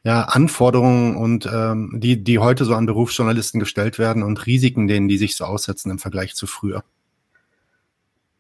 [0.03, 5.07] ja, Anforderungen und ähm, die, die heute so an Berufsjournalisten gestellt werden und Risiken, denen
[5.07, 6.83] die sich so aussetzen im Vergleich zu früher?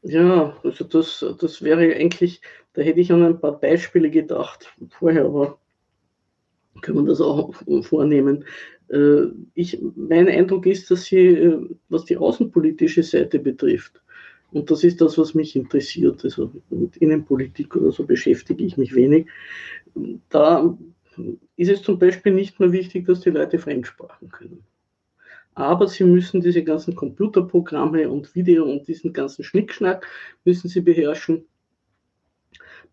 [0.01, 2.41] Ja, also das, das wäre eigentlich,
[2.73, 5.59] da hätte ich an ein paar Beispiele gedacht vorher, aber
[6.81, 8.45] können wir das auch vornehmen.
[8.89, 11.59] Äh, ich, mein Eindruck ist, dass sie, äh,
[11.89, 14.01] was die außenpolitische Seite betrifft,
[14.53, 18.93] und das ist das, was mich interessiert, also mit Innenpolitik oder so beschäftige ich mich
[18.93, 19.27] wenig,
[20.29, 20.77] da
[21.55, 24.63] ist es zum Beispiel nicht mehr wichtig, dass die Leute Fremdsprachen können.
[25.55, 30.07] Aber sie müssen diese ganzen Computerprogramme und Video und diesen ganzen Schnickschnack
[30.45, 31.45] müssen sie beherrschen.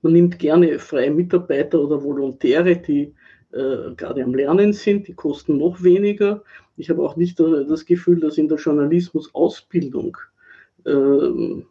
[0.02, 3.14] Man nimmt gerne freie Mitarbeiter oder Volontäre, die
[3.52, 6.42] äh, gerade am Lernen sind, die kosten noch weniger.
[6.76, 10.16] Ich habe auch nicht das Gefühl, dass in der Journalismus-Ausbildung
[10.84, 11.62] äh,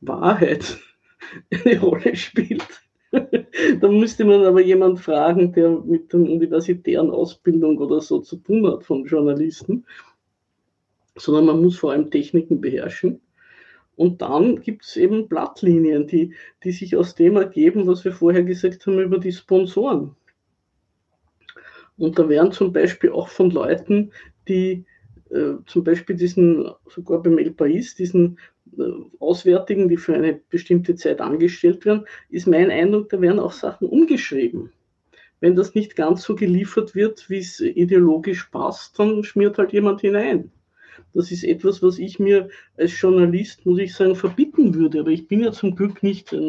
[0.00, 0.78] Wahrheit
[1.64, 2.66] eine Rolle spielt.
[3.80, 8.66] da müsste man aber jemand fragen, der mit der universitären Ausbildung oder so zu tun
[8.66, 9.84] hat von Journalisten,
[11.16, 13.20] sondern man muss vor allem Techniken beherrschen.
[13.96, 16.32] Und dann gibt es eben Blattlinien, die,
[16.64, 20.16] die sich aus dem ergeben, was wir vorher gesagt haben über die Sponsoren.
[22.00, 24.10] Und da werden zum Beispiel auch von Leuten,
[24.48, 24.86] die
[25.30, 28.38] äh, zum Beispiel diesen, sogar beim El País, diesen
[28.78, 28.84] äh,
[29.18, 33.86] Auswärtigen, die für eine bestimmte Zeit angestellt werden, ist mein Eindruck, da werden auch Sachen
[33.86, 34.72] umgeschrieben.
[35.40, 40.00] Wenn das nicht ganz so geliefert wird, wie es ideologisch passt, dann schmiert halt jemand
[40.00, 40.50] hinein.
[41.14, 45.00] Das ist etwas, was ich mir als Journalist, muss ich sagen, verbieten würde.
[45.00, 46.40] Aber ich bin ja zum Glück nicht äh,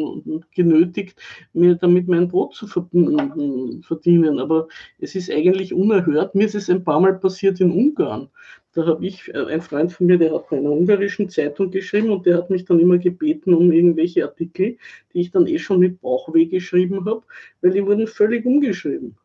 [0.54, 1.20] genötigt,
[1.52, 4.38] mir damit mein Brot zu verdienen.
[4.38, 6.34] Aber es ist eigentlich unerhört.
[6.34, 8.28] Mir ist es ein paar Mal passiert in Ungarn.
[8.74, 12.10] Da habe ich, äh, ein Freund von mir, der hat bei einer ungarischen Zeitung geschrieben
[12.10, 14.78] und der hat mich dann immer gebeten um irgendwelche Artikel,
[15.12, 17.22] die ich dann eh schon mit Bauchweh geschrieben habe,
[17.60, 19.16] weil die wurden völlig umgeschrieben.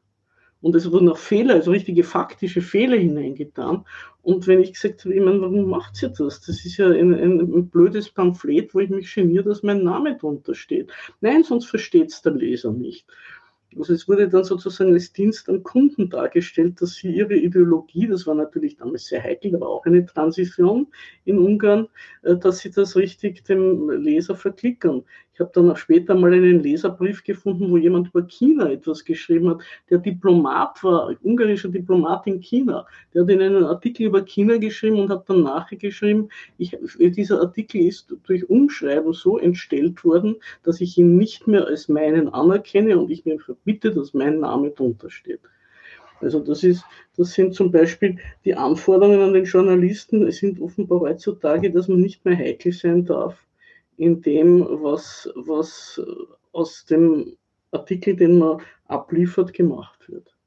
[0.61, 3.85] Und es wurden auch Fehler, also richtige faktische Fehler hineingetan.
[4.23, 6.41] Und wenn ich gesagt habe, ich meine, warum macht sie das?
[6.41, 10.17] Das ist ja ein, ein, ein, blödes Pamphlet, wo ich mich geniere, dass mein Name
[10.17, 10.91] drunter steht.
[11.21, 13.05] Nein, sonst versteht es der Leser nicht.
[13.77, 18.25] Also es wurde dann sozusagen als Dienst an Kunden dargestellt, dass sie ihre Ideologie, das
[18.25, 20.87] war natürlich damals sehr heikel, aber auch eine Transition
[21.25, 21.87] in Ungarn,
[22.23, 25.03] äh, dass sie das richtig dem Leser verklickern.
[25.37, 29.51] Ich habe dann auch später mal einen Leserbrief gefunden, wo jemand über China etwas geschrieben
[29.51, 29.61] hat.
[29.87, 32.87] Der Diplomat war, ungarischer Diplomat in China.
[33.13, 37.81] Der hat in einen Artikel über China geschrieben und hat dann nachgeschrieben, ich, dieser Artikel
[37.81, 43.11] ist durch Umschreiben so entstellt worden, dass ich ihn nicht mehr als meinen anerkenne und
[43.11, 45.41] ich mir verbitte, dass mein Name drunter steht.
[46.19, 46.83] Also das ist,
[47.15, 50.25] das sind zum Beispiel die Anforderungen an den Journalisten.
[50.25, 53.46] Es sind offenbar heutzutage, dass man nicht mehr heikel sein darf
[53.97, 56.01] in dem, was, was
[56.51, 57.35] aus dem
[57.71, 60.37] Artikel, den man abliefert, gemacht wird.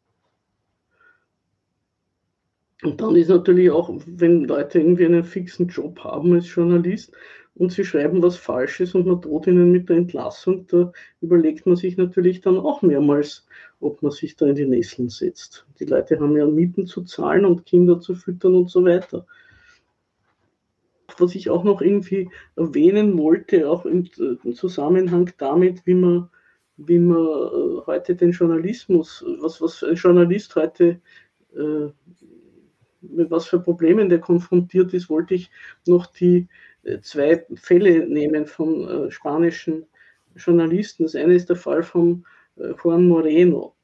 [2.83, 7.13] Und dann ist natürlich auch, wenn Leute irgendwie einen fixen Job haben als Journalist
[7.55, 11.77] und sie schreiben was Falsches und man droht ihnen mit der Entlassung, da überlegt man
[11.77, 13.47] sich natürlich dann auch mehrmals,
[13.81, 15.67] ob man sich da in die Nesseln setzt.
[15.79, 19.27] Die Leute haben ja Mieten zu zahlen und Kinder zu füttern und so weiter.
[21.19, 24.09] Was ich auch noch irgendwie erwähnen wollte, auch im,
[24.55, 26.29] Zusammenhang damit, wie man,
[26.77, 31.01] wie man äh, heute den Journalismus, was, was ein Journalist heute
[31.55, 31.89] äh,
[33.03, 35.51] mit was für Problemen der konfrontiert ist, wollte ich
[35.87, 36.49] noch die
[36.83, 39.87] äh, zwei Fälle nehmen von äh, spanischen
[40.37, 41.05] Journalisten.
[41.05, 42.25] Das eine ist der Fall von
[42.57, 43.75] äh, Juan Moreno.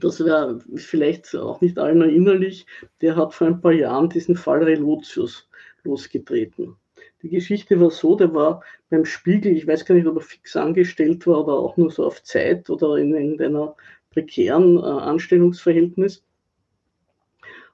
[0.00, 2.66] Das wäre vielleicht auch nicht allen erinnerlich.
[3.00, 5.48] Der hat vor ein paar Jahren diesen Fall Relotius
[5.84, 6.76] losgetreten.
[7.22, 10.56] Die Geschichte war so, der war beim Spiegel, ich weiß gar nicht, ob er fix
[10.56, 13.76] angestellt war oder auch nur so auf Zeit oder in irgendeiner
[14.10, 16.24] prekären äh, Anstellungsverhältnis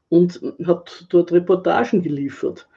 [0.08, 2.68] und hat dort Reportagen geliefert.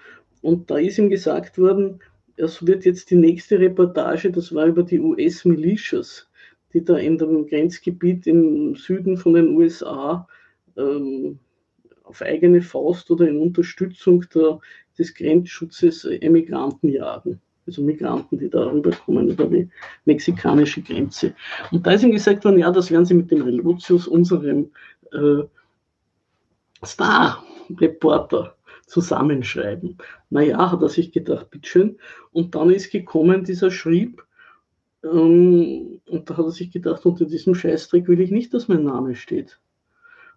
[0.42, 2.00] Und da ist ihm gesagt worden,
[2.38, 6.28] es wird jetzt die nächste Reportage, das war über die US-Militias,
[6.74, 10.28] die da in dem Grenzgebiet im Süden von den USA
[10.78, 11.40] ähm,
[12.12, 14.60] auf eigene Faust oder in Unterstützung der,
[15.00, 17.40] des Grenzschutzes Emigranten jagen.
[17.66, 19.70] Also Migranten, die da rüberkommen über die
[20.04, 21.34] mexikanische Grenze.
[21.72, 24.72] Und da ist ihm gesagt worden, ja, das werden sie mit dem Relotius, unserem
[25.14, 25.44] äh,
[26.86, 28.56] Star-Reporter
[28.88, 29.98] zusammenschreiben.
[30.30, 31.98] Naja, hat er sich gedacht, bitteschön.
[32.34, 34.22] Und dann ist gekommen dieser Schrieb,
[35.04, 38.84] ähm, und da hat er sich gedacht, unter diesem Scheißdreck will ich nicht, dass mein
[38.84, 39.60] Name steht.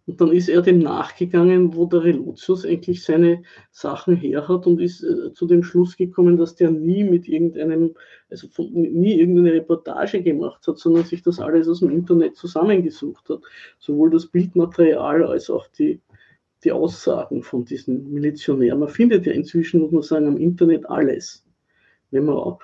[0.06, 4.80] Und dann ist er dem nachgegangen, wo der Relotius eigentlich seine Sachen her hat und
[4.80, 7.94] ist äh, zu dem Schluss gekommen, dass der nie mit irgendeinem,
[8.28, 13.30] also von, nie irgendeine Reportage gemacht hat, sondern sich das alles aus dem Internet zusammengesucht
[13.30, 13.40] hat.
[13.78, 16.00] Sowohl das Bildmaterial als auch die,
[16.64, 18.80] die Aussagen von diesen Milizionären.
[18.80, 21.46] Man findet ja inzwischen, muss man sagen, am Internet alles.
[22.10, 22.60] Wenn man auch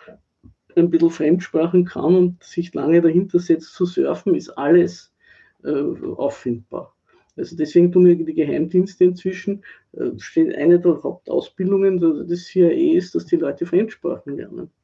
[0.76, 5.12] ein bisschen Fremdsprachen kann und sich lange dahinter setzt zu surfen, ist alles
[5.64, 6.94] äh, auffindbar.
[7.40, 11.98] Also deswegen tun die Geheimdienste inzwischen, äh, steht eine der Hauptausbildungen
[12.29, 14.70] des CIA ist, dass die Leute Fremdsprachen lernen.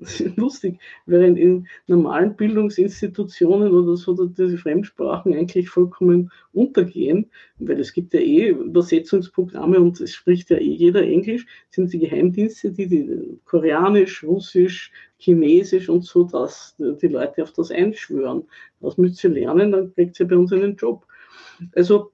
[0.00, 7.26] Das ist lustig, während in normalen Bildungsinstitutionen oder so diese Fremdsprachen eigentlich vollkommen untergehen,
[7.58, 11.98] weil es gibt ja eh Übersetzungsprogramme und es spricht ja eh jeder Englisch, sind die
[11.98, 18.44] Geheimdienste, die, die Koreanisch, Russisch, Chinesisch und so, dass die Leute auf das einschwören.
[18.80, 21.04] Das müsst ihr lernen, dann kriegt ihr bei uns einen Job.
[21.74, 22.12] Also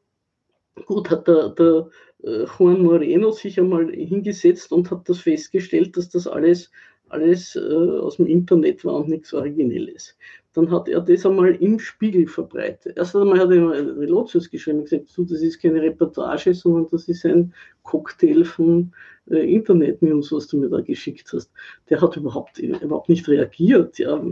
[0.85, 1.89] gut, hat der, der
[2.23, 6.71] äh, Juan Moreno sich einmal hingesetzt und hat das festgestellt, dass das alles
[7.09, 10.16] alles äh, aus dem Internet war und nichts Originelles.
[10.55, 12.97] Dann hat er das einmal im Spiegel verbreitet.
[12.97, 17.09] Erst einmal hat er Relotius geschrieben und gesagt, so, das ist keine Reportage, sondern das
[17.09, 18.92] ist ein Cocktail von
[19.31, 21.53] äh, Internet-News, was du mir da geschickt hast.
[21.90, 24.23] Der hat überhaupt, überhaupt nicht reagiert, ja,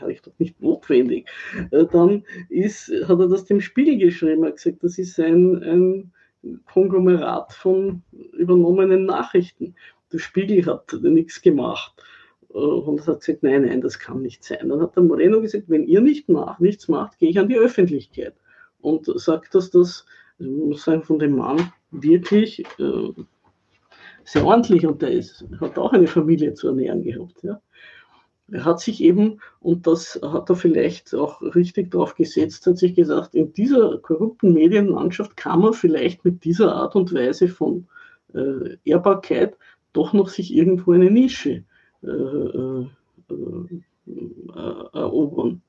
[0.00, 1.28] habe ich doch nicht notwendig.
[1.70, 6.12] Äh, dann ist, hat er das dem Spiegel geschrieben, hat gesagt, das ist ein, ein
[6.72, 9.74] Konglomerat von übernommenen Nachrichten
[10.12, 11.92] der Spiegel hat nichts gemacht.
[12.52, 14.68] Äh, und hat gesagt, nein, nein, das kann nicht sein.
[14.68, 17.58] Dann hat der Moreno gesagt, wenn ihr nicht macht, nichts macht, gehe ich an die
[17.58, 18.34] Öffentlichkeit.
[18.80, 20.06] Und sagt, dass das,
[20.38, 23.12] ich muss sagen, von dem Mann wirklich äh,
[24.24, 27.42] sehr ordentlich und der ist, hat auch eine Familie zu ernähren gehabt.
[27.42, 27.60] Ja.
[28.50, 32.94] Er hat sich eben, und das hat er vielleicht auch richtig drauf gesetzt, hat sich
[32.94, 37.86] gesagt, in dieser korrupten Medienlandschaft kann man vielleicht mit dieser Art und Weise von
[38.34, 39.56] äh, Ehrbarkeit
[39.92, 41.64] doch noch sich irgendwo eine Nische
[42.02, 42.86] äh, äh,
[43.30, 43.80] äh
[44.92, 45.62] erobern.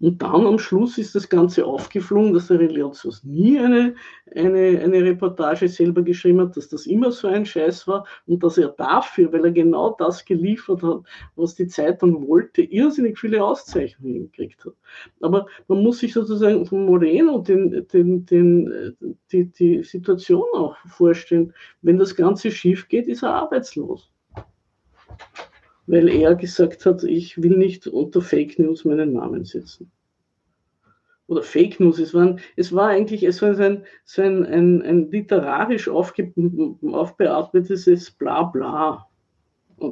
[0.00, 3.94] Und dann am Schluss ist das Ganze aufgeflogen, dass der Religionslos nie eine,
[4.34, 8.58] eine, eine Reportage selber geschrieben hat, dass das immer so ein Scheiß war und dass
[8.58, 11.02] er dafür, weil er genau das geliefert hat,
[11.36, 14.74] was die Zeitung wollte, irrsinnig viele Auszeichnungen gekriegt hat.
[15.20, 18.96] Aber man muss sich sozusagen von Moreno den, den, den,
[19.32, 21.54] die, die Situation auch vorstellen.
[21.82, 24.10] Wenn das Ganze schief geht, ist er arbeitslos
[25.86, 29.90] weil er gesagt hat, ich will nicht unter Fake News meinen Namen setzen.
[31.26, 35.10] Oder Fake News, es, waren, es war eigentlich es war ein, so ein, ein, ein
[35.10, 36.32] literarisch aufge,
[36.82, 39.08] aufbearbeitetes Blabla,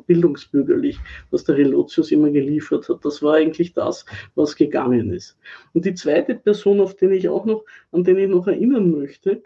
[0.06, 0.98] bildungsbürgerlich,
[1.30, 3.04] was der Relotius immer geliefert hat.
[3.04, 4.04] Das war eigentlich das,
[4.34, 5.36] was gegangen ist.
[5.72, 9.42] Und die zweite Person, auf den ich auch noch, an den ich noch erinnern möchte,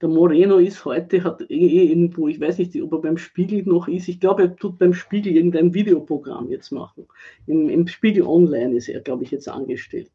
[0.00, 3.62] der Moreno ist heute, hat eh, eh irgendwo, ich weiß nicht, ob er beim Spiegel
[3.64, 4.08] noch ist.
[4.08, 7.06] Ich glaube, er tut beim Spiegel irgendein Videoprogramm jetzt machen.
[7.46, 10.10] Im, im Spiegel Online ist er, glaube ich, jetzt angestellt.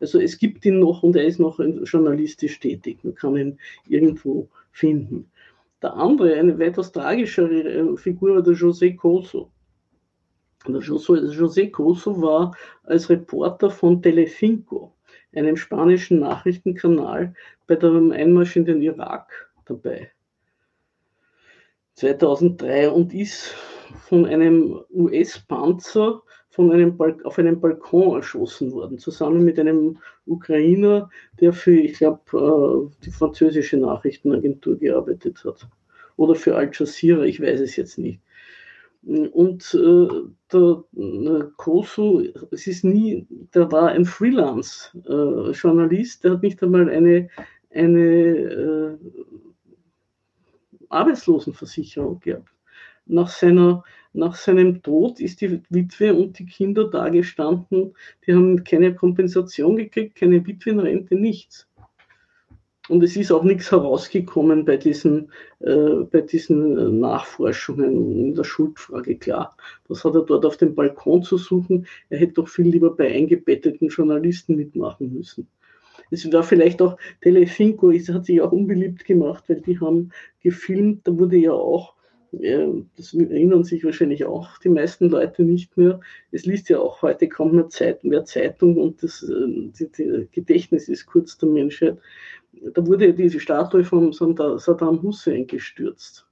[0.00, 2.98] Also es gibt ihn noch und er ist noch journalistisch tätig.
[3.04, 3.58] Man kann ihn
[3.88, 5.30] irgendwo finden.
[5.80, 9.50] Der andere, eine weitaus tragischere äh, Figur war der José Coso.
[10.66, 14.94] Der José Coso war als Reporter von Telecinco,
[15.34, 17.34] einem spanischen Nachrichtenkanal,
[17.66, 20.10] bei dem Einmarsch in den Irak dabei.
[21.94, 23.54] 2003 und ist
[24.08, 26.22] von einem US-Panzer
[26.52, 31.08] von einem auf einem Balkon erschossen worden, zusammen mit einem Ukrainer,
[31.40, 35.66] der für, ich glaube, äh, die französische Nachrichtenagentur gearbeitet hat.
[36.16, 38.20] Oder für Al Jazeera, ich weiß es jetzt nicht.
[39.04, 40.08] Und äh,
[40.52, 47.28] der äh, Kosu, es ist nie, der war ein Freelance-Journalist, der hat nicht einmal eine,
[47.74, 48.96] eine
[50.88, 52.48] Arbeitslosenversicherung gehabt.
[53.06, 53.82] Nach seiner
[54.14, 57.94] nach seinem Tod ist die Witwe und die Kinder dagestanden,
[58.26, 61.66] die haben keine Kompensation gekriegt, keine Witwenrente, nichts.
[62.88, 65.30] Und es ist auch nichts herausgekommen bei diesen,
[65.60, 69.16] äh, bei diesen Nachforschungen in der Schuldfrage.
[69.16, 69.56] Klar,
[69.86, 71.86] was hat er dort auf dem Balkon zu suchen?
[72.08, 75.46] Er hätte doch viel lieber bei eingebetteten Journalisten mitmachen müssen.
[76.10, 80.10] Es war vielleicht auch, Telefinco ist, hat sich auch unbeliebt gemacht, weil die haben
[80.42, 81.94] gefilmt, da wurde ja auch
[82.32, 86.00] das erinnern sich wahrscheinlich auch die meisten Leute nicht mehr.
[86.30, 90.28] Es liest ja auch heute kaum mehr, Zeit, mehr Zeitung und das äh, die, die
[90.32, 91.98] Gedächtnis ist kurz der Menschheit.
[92.74, 96.26] Da wurde diese Statue von Saddam Hussein gestürzt.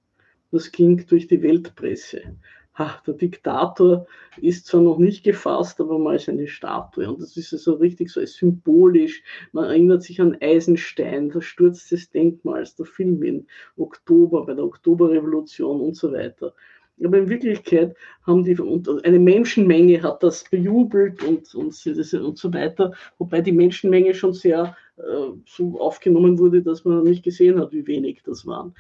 [0.53, 2.37] Das ging durch die Weltpresse
[2.81, 4.07] ach, der Diktator
[4.41, 7.09] ist zwar noch nicht gefasst, aber mal seine Statue.
[7.09, 9.23] Und das ist so also richtig so symbolisch.
[9.53, 14.65] Man erinnert sich an Eisenstein, der Sturz des Denkmals, der Film in Oktober, bei der
[14.65, 16.55] Oktoberrevolution und so weiter.
[17.03, 22.53] Aber in Wirklichkeit haben die, und eine Menschenmenge hat das bejubelt und, und, und so
[22.53, 24.77] weiter, wobei die Menschenmenge schon sehr
[25.47, 28.75] so aufgenommen wurde, dass man nicht gesehen hat, wie wenig das waren.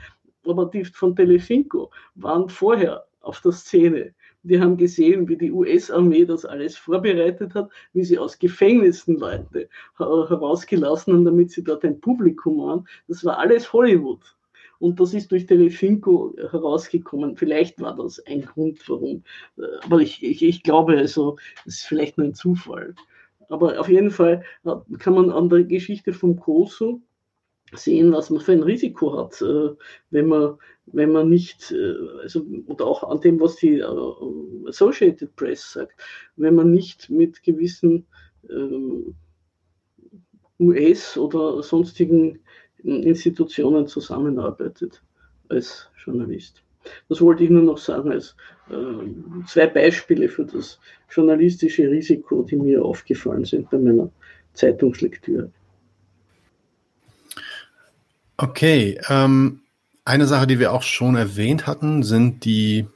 [0.47, 4.15] Aber die von Telefinco waren vorher auf der Szene.
[4.43, 9.69] Wir haben gesehen, wie die US-Armee das alles vorbereitet hat, wie sie aus Gefängnissen Leute
[9.99, 12.85] herausgelassen haben, damit sie dort ein Publikum haben.
[13.07, 14.21] Das war alles Hollywood.
[14.79, 17.37] Und das ist durch Telefinco herausgekommen.
[17.37, 19.23] Vielleicht war das ein Grund, warum.
[19.85, 22.95] Aber ich, ich, ich glaube, also, das ist vielleicht nur ein Zufall.
[23.51, 24.45] Aber auf jeden Fall
[25.01, 27.03] kann man an der Geschichte vom Koso
[27.73, 29.71] sehen, was man für ein Risiko hat, äh,
[30.11, 35.35] wenn man, wenn man nicht, äh, also, oder auch an dem, was die äh, Associated
[35.37, 36.01] Press sagt,
[36.37, 38.07] wenn man nicht mit gewissen
[38.49, 39.15] ähm,
[40.61, 42.41] US- oder sonstigen
[42.79, 45.03] Institutionen zusammenarbeitet
[45.49, 46.63] als Journalist.
[47.09, 48.37] Das wollte ich nur noch sagen als
[48.71, 50.79] äh, zwei Beispiele für das
[51.11, 54.11] journalistische Risiko, die mir aufgefallen sind bei meiner
[54.55, 55.51] Zeitungslektüre.
[58.37, 59.61] Okay, ähm,
[60.05, 62.87] eine Sache, die wir auch schon erwähnt hatten, sind die,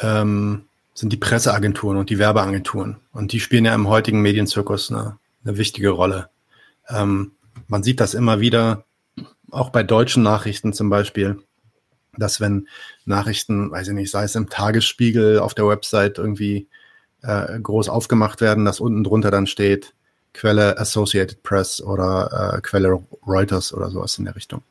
[0.00, 0.64] ähm,
[0.94, 2.96] sind die Presseagenturen und die Werbeagenturen.
[3.12, 6.30] Und die spielen ja im heutigen Medienzirkus eine, eine wichtige Rolle.
[6.88, 7.32] Ähm,
[7.68, 8.84] man sieht das immer wieder,
[9.50, 11.42] auch bei deutschen Nachrichten zum Beispiel,
[12.18, 12.68] dass wenn
[13.04, 16.68] Nachrichten, weiß ich nicht, sei es im Tagesspiegel auf der Website irgendwie
[17.22, 19.94] äh, groß aufgemacht werden, dass unten drunter dann steht,
[20.32, 24.62] Quelle Associated Press oder äh, Quelle Reuters oder sowas in der Richtung.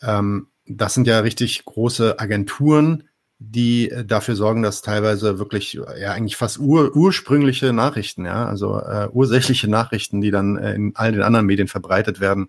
[0.00, 3.04] Ähm, das sind ja richtig große Agenturen,
[3.38, 8.78] die äh, dafür sorgen, dass teilweise wirklich ja eigentlich fast ur, ursprüngliche Nachrichten, ja, also
[8.78, 12.48] äh, ursächliche Nachrichten, die dann äh, in all den anderen Medien verbreitet werden,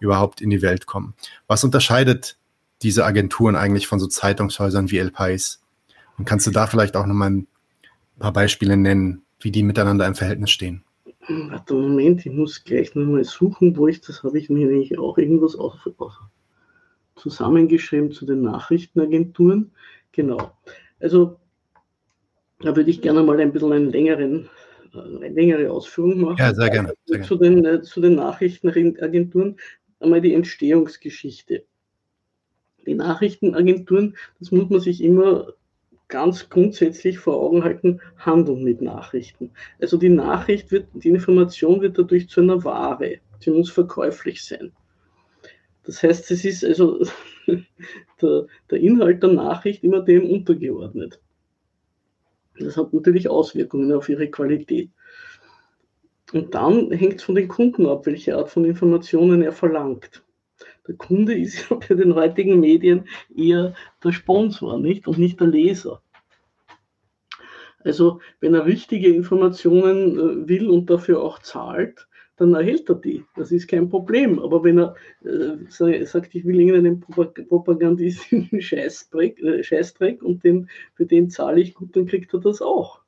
[0.00, 1.14] überhaupt in die Welt kommen.
[1.46, 2.36] Was unterscheidet
[2.82, 5.62] diese Agenturen eigentlich von so Zeitungshäusern wie El Pais?
[6.18, 7.46] Und kannst du da vielleicht auch nochmal ein
[8.18, 10.84] paar Beispiele nennen, wie die miteinander im Verhältnis stehen?
[11.28, 15.18] Warte, Moment, ich muss gleich nochmal suchen, wo ich, das habe ich mir nämlich auch
[15.18, 16.14] irgendwas auf, auf,
[17.14, 19.70] zusammengeschrieben zu den Nachrichtenagenturen.
[20.10, 20.52] Genau.
[21.00, 21.38] Also,
[22.60, 24.48] da würde ich gerne mal ein bisschen einen längeren,
[24.92, 26.36] eine längere Ausführung machen.
[26.38, 26.94] Ja, sehr gerne.
[27.06, 27.28] Sehr gerne.
[27.28, 29.56] Zu, den, äh, zu den Nachrichtenagenturen
[30.00, 31.64] einmal die Entstehungsgeschichte.
[32.86, 35.52] Die Nachrichtenagenturen, das muss man sich immer
[36.08, 39.50] ganz grundsätzlich vor Augen halten, handeln mit Nachrichten.
[39.80, 43.18] Also die Nachricht wird, die Information wird dadurch zu einer Ware.
[43.40, 44.72] Sie muss verkäuflich sein.
[45.84, 47.04] Das heißt, es ist also
[48.22, 51.20] der, der Inhalt der Nachricht immer dem untergeordnet.
[52.58, 54.90] Das hat natürlich Auswirkungen auf ihre Qualität.
[56.32, 60.22] Und dann hängt es von den Kunden ab, welche Art von Informationen er verlangt.
[60.86, 65.06] Der Kunde ist ja bei den heutigen Medien eher der Sponsor, nicht?
[65.06, 66.02] Und nicht der Leser.
[67.84, 72.06] Also wenn er richtige Informationen äh, will und dafür auch zahlt,
[72.36, 73.24] dann erhält er die.
[73.36, 74.38] Das ist kein Problem.
[74.38, 81.06] Aber wenn er äh, sagt, ich will irgendeinen propagandistischen Scheißdreck, äh, Scheißdreck und den, für
[81.06, 83.01] den zahle ich gut, dann kriegt er das auch.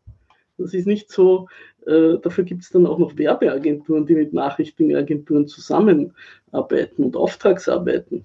[0.59, 1.49] Das ist nicht so,
[1.87, 8.25] äh, dafür gibt es dann auch noch Werbeagenturen, die mit Nachrichtenagenturen zusammenarbeiten und Auftragsarbeiten.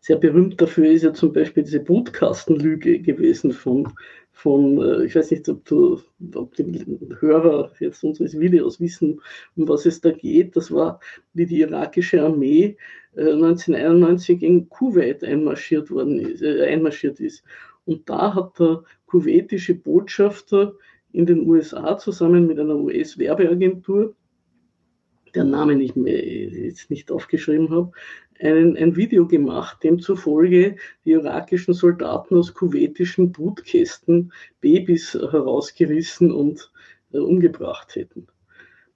[0.00, 3.92] Sehr berühmt dafür ist ja zum Beispiel diese Brutkastenlüge gewesen von,
[4.32, 6.00] von äh, ich weiß nicht, ob, du,
[6.34, 6.86] ob die
[7.18, 9.20] Hörer jetzt unseres Videos wissen,
[9.56, 10.56] um was es da geht.
[10.56, 11.00] Das war,
[11.34, 12.76] wie die irakische Armee
[13.16, 17.42] 1991 äh, in Kuwait einmarschiert, worden ist, äh, einmarschiert ist.
[17.86, 20.74] Und da hat der kuwaitische Botschafter
[21.12, 24.14] in den USA zusammen mit einer US-Werbeagentur,
[25.34, 27.92] der Name ich mir jetzt nicht aufgeschrieben habe,
[28.40, 36.70] ein, ein Video gemacht, demzufolge die irakischen Soldaten aus kuwaitischen Brutkästen Babys herausgerissen und
[37.12, 38.26] äh, umgebracht hätten.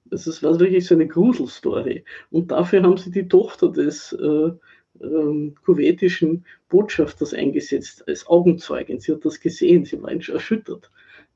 [0.07, 2.05] Das war wirklich so eine Gruselstory.
[2.31, 4.51] Und dafür haben sie die Tochter des äh,
[5.01, 9.01] äh, kuwaitischen Botschafters eingesetzt als Augenzeugin.
[9.01, 10.91] Sie hat das gesehen, sie war erschüttert.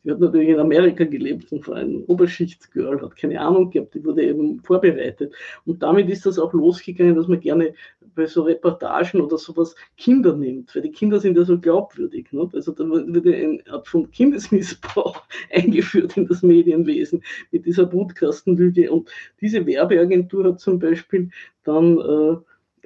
[0.05, 4.05] Die hat natürlich in Amerika gelebt und war ein Oberschichtsgirl, hat keine Ahnung gehabt, die
[4.05, 5.33] wurde eben vorbereitet.
[5.65, 7.73] Und damit ist das auch losgegangen, dass man gerne
[8.15, 12.31] bei so Reportagen oder sowas Kinder nimmt, weil die Kinder sind ja so glaubwürdig.
[12.33, 12.49] Ne?
[12.53, 18.93] Also da wurde eine Art von Kindesmissbrauch eingeführt in das Medienwesen mit dieser Brutkastenlüge.
[18.93, 19.11] Und
[19.41, 21.31] diese Werbeagentur hat zum Beispiel
[21.65, 22.37] dann äh,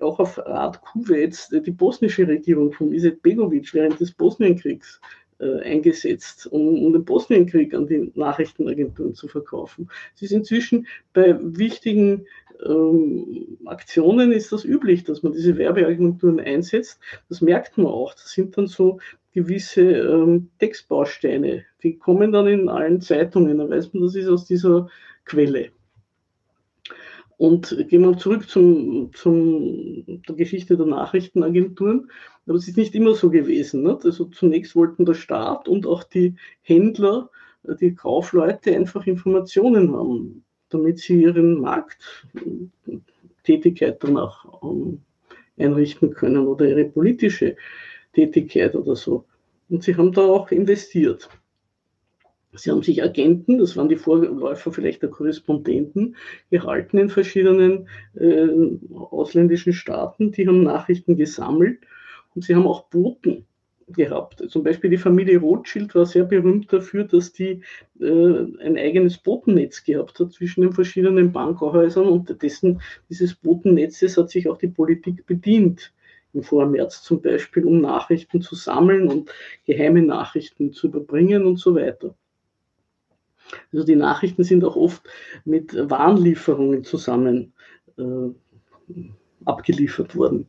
[0.03, 5.01] auch auf Rat Kuwaits die bosnische Regierung von Iset Begovic während des Bosnienkriegs
[5.40, 9.88] äh, eingesetzt, um, um, den Bosnienkrieg an die Nachrichtenagenturen zu verkaufen.
[10.14, 12.26] Sie sind inzwischen bei wichtigen
[12.64, 16.99] ähm, Aktionen ist das üblich, dass man diese Werbeagenturen einsetzt.
[17.28, 18.14] Das merkt man auch.
[18.14, 18.99] Das sind dann so
[19.32, 21.64] gewisse ähm, Textbausteine.
[21.82, 23.59] Die kommen dann in allen Zeitungen.
[23.59, 24.88] Da weiß man, das ist aus dieser
[25.24, 25.70] Quelle.
[27.39, 32.11] Und gehen wir zurück zum, zum, der Geschichte der Nachrichtenagenturen.
[32.47, 33.84] Aber es ist nicht immer so gewesen.
[33.84, 34.05] Nicht?
[34.05, 37.30] Also zunächst wollten der Staat und auch die Händler,
[37.80, 45.01] die Kaufleute einfach Informationen haben, damit sie ihren Markttätigkeit danach ähm,
[45.59, 47.57] einrichten können oder ihre politische
[48.14, 49.26] Tätigkeit oder so.
[49.68, 51.28] Und sie haben da auch investiert.
[52.55, 56.16] Sie haben sich Agenten, das waren die Vorläufer vielleicht der Korrespondenten,
[56.51, 58.49] gehalten in verschiedenen äh,
[58.94, 60.32] ausländischen Staaten.
[60.32, 61.80] Die haben Nachrichten gesammelt
[62.34, 63.44] und sie haben auch Boten
[63.92, 64.42] gehabt.
[64.51, 67.62] Zum Beispiel die Familie Rothschild war sehr berühmt dafür, dass die
[68.01, 74.30] äh, ein eigenes Botennetz gehabt hat zwischen den verschiedenen Bankhäusern und dessen, dieses Botennetzes hat
[74.30, 75.92] sich auch die Politik bedient.
[76.34, 79.30] Im Vormärz zum Beispiel, um Nachrichten zu sammeln und
[79.66, 82.14] geheime Nachrichten zu überbringen und so weiter.
[83.72, 85.03] Also die Nachrichten sind auch oft
[85.44, 87.53] mit Warnlieferungen zusammen
[87.96, 88.30] äh,
[89.44, 90.46] abgeliefert worden,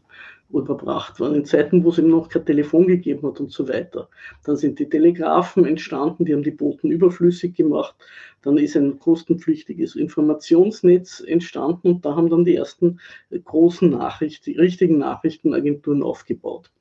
[0.52, 4.10] überbracht worden, in Zeiten, wo es eben noch kein Telefon gegeben hat und so weiter.
[4.44, 7.96] Dann sind die Telegrafen entstanden, die haben die Boten überflüssig gemacht.
[8.42, 13.00] Dann ist ein kostenpflichtiges Informationsnetz entstanden und da haben dann die ersten
[13.32, 16.72] großen Nachrichten, richtigen Nachrichtenagenturen aufgebaut.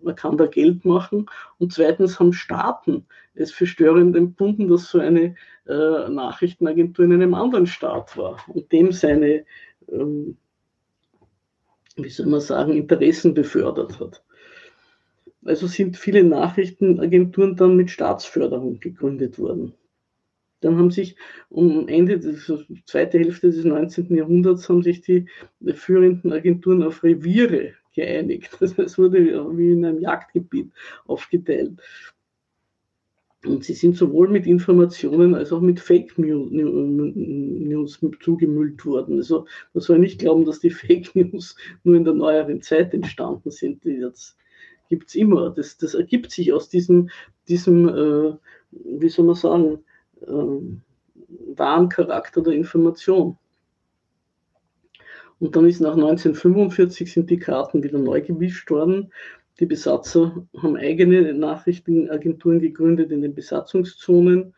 [0.03, 1.27] man kann da Geld machen
[1.59, 5.35] und zweitens haben Staaten es für störend empfunden, dass so eine
[5.67, 9.45] äh, Nachrichtenagentur in einem anderen Staat war und dem seine,
[9.91, 10.37] ähm,
[11.97, 14.23] wie soll man sagen, Interessen befördert hat.
[15.45, 19.75] Also sind viele Nachrichtenagenturen dann mit Staatsförderung gegründet worden.
[20.61, 21.17] Dann haben sich
[21.49, 22.35] um Ende der
[22.85, 24.15] zweiten Hälfte des 19.
[24.15, 25.27] Jahrhunderts haben sich die
[25.75, 28.57] führenden Agenturen auf Reviere geeinigt.
[28.61, 29.25] Es wurde
[29.57, 30.71] wie in einem Jagdgebiet
[31.07, 31.81] aufgeteilt.
[33.45, 39.19] Und sie sind sowohl mit Informationen als auch mit Fake News zugemüllt worden.
[39.19, 43.53] Also man soll nicht glauben, dass die Fake News nur in der neueren Zeit entstanden
[43.53, 43.85] sind.
[43.85, 44.05] Die
[44.89, 45.51] gibt es immer.
[45.51, 47.11] Das, das, ergibt sich aus diesem,
[47.47, 48.33] diesem äh,
[48.73, 49.85] wie soll man sagen,
[50.27, 53.37] wahren Charakter der Information.
[55.41, 59.13] Und dann ist nach 1945 sind die Karten wieder neu gemischt worden.
[59.61, 64.55] Die Besatzer haben eigene Nachrichtenagenturen gegründet in den Besatzungszonen,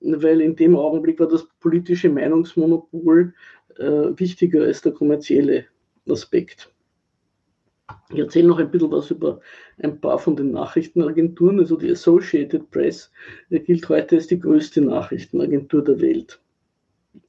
[0.00, 3.34] weil in dem Augenblick war das politische Meinungsmonopol
[3.76, 5.66] äh, wichtiger als der kommerzielle
[6.08, 6.69] Aspekt.
[8.12, 9.40] Ich erzähle noch ein bisschen was über
[9.78, 11.60] ein paar von den Nachrichtenagenturen.
[11.60, 13.12] Also die Associated Press
[13.50, 16.40] gilt heute als die größte Nachrichtenagentur der Welt.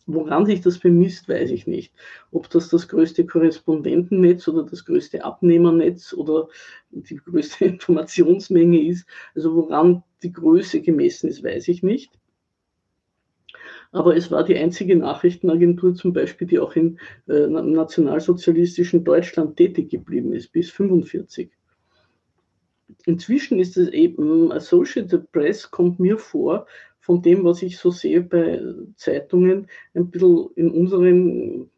[0.07, 1.93] Woran sich das bemisst, weiß ich nicht.
[2.31, 6.49] Ob das das größte Korrespondentennetz oder das größte Abnehmernetz oder
[6.89, 9.05] die größte Informationsmenge ist.
[9.35, 12.11] Also woran die Größe gemessen ist, weiß ich nicht.
[13.91, 19.89] Aber es war die einzige Nachrichtenagentur zum Beispiel, die auch in äh, nationalsozialistischen Deutschland tätig
[19.89, 21.51] geblieben ist, bis 1945.
[23.05, 26.67] Inzwischen ist es eben, Associated Press kommt mir vor,
[26.99, 28.61] von dem, was ich so sehe bei
[28.95, 31.69] Zeitungen, ein bisschen in unseren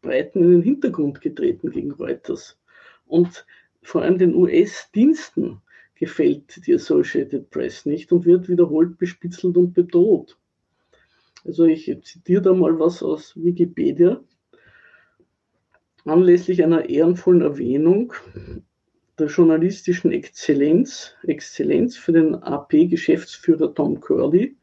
[0.00, 2.58] Breiten in den Hintergrund getreten gegen Reuters.
[3.06, 3.44] Und
[3.82, 5.60] vor allem den US-Diensten
[5.94, 10.36] gefällt die Associated Press nicht und wird wiederholt bespitzelt und bedroht.
[11.44, 14.22] Also ich zitiere da mal was aus Wikipedia.
[16.04, 18.12] Anlässlich einer ehrenvollen Erwähnung
[19.18, 24.56] der journalistischen Exzellenz, Exzellenz für den AP-Geschäftsführer Tom Curley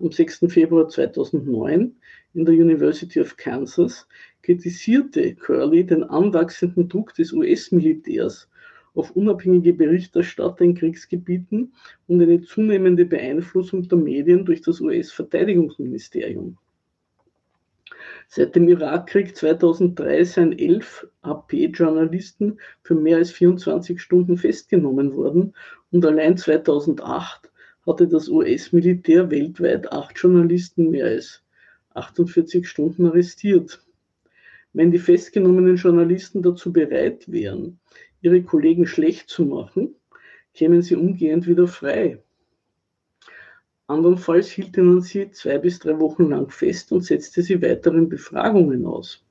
[0.00, 0.46] am 6.
[0.48, 1.94] Februar 2009
[2.34, 4.08] in der University of Kansas
[4.42, 8.48] kritisierte Curley den anwachsenden Druck des US-Militärs
[8.94, 11.72] auf unabhängige Berichterstatter in Kriegsgebieten
[12.06, 16.58] und eine zunehmende Beeinflussung der Medien durch das US-Verteidigungsministerium.
[18.28, 25.54] Seit dem Irakkrieg 2003 seien elf AP-Journalisten für mehr als 24 Stunden festgenommen worden
[25.90, 27.50] und allein 2008
[27.86, 31.42] hatte das US-Militär weltweit acht Journalisten mehr als
[31.94, 33.84] 48 Stunden arrestiert.
[34.72, 37.78] Wenn die festgenommenen Journalisten dazu bereit wären,
[38.22, 39.94] ihre Kollegen schlecht zu machen,
[40.54, 42.22] kämen sie umgehend wieder frei.
[43.86, 48.86] Andernfalls hielt man sie zwei bis drei Wochen lang fest und setzte sie weiteren Befragungen
[48.86, 49.24] aus.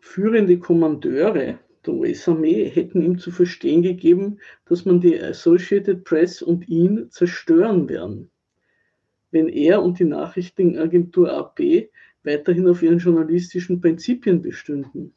[0.00, 6.68] Führende Kommandeure der US-Armee hätten ihm zu verstehen gegeben, dass man die Associated Press und
[6.68, 8.30] ihn zerstören werden,
[9.30, 11.88] wenn er und die Nachrichtenagentur AP
[12.24, 15.14] weiterhin auf ihren journalistischen Prinzipien bestünden.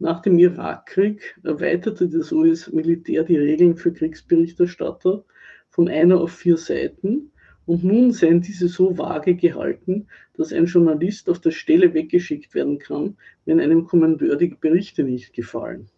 [0.00, 5.22] Nach dem Irakkrieg erweiterte das US-Militär die Regeln für Kriegsberichterstatter
[5.68, 7.30] von einer auf vier Seiten
[7.66, 10.06] und nun seien diese so vage gehalten,
[10.38, 15.34] dass ein Journalist auf der Stelle weggeschickt werden kann, wenn einem Kommandeur die Berichte nicht
[15.34, 15.90] gefallen.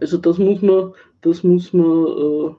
[0.00, 2.54] Also das muss man, das muss man äh,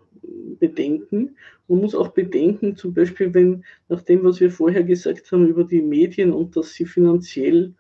[0.60, 1.36] bedenken.
[1.68, 5.64] Man muss auch bedenken, zum Beispiel, wenn nach dem, was wir vorher gesagt haben über
[5.64, 7.74] die Medien und dass sie finanziell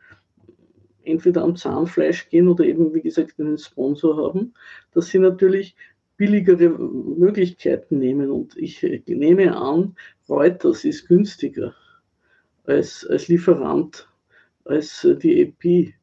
[1.03, 4.53] entweder am Zahnfleisch gehen oder eben, wie gesagt, einen Sponsor haben,
[4.93, 5.75] dass sie natürlich
[6.17, 8.29] billigere Möglichkeiten nehmen.
[8.29, 9.95] Und ich nehme an,
[10.29, 11.73] Reuters ist günstiger
[12.65, 14.07] als, als Lieferant,
[14.65, 15.93] als die EP,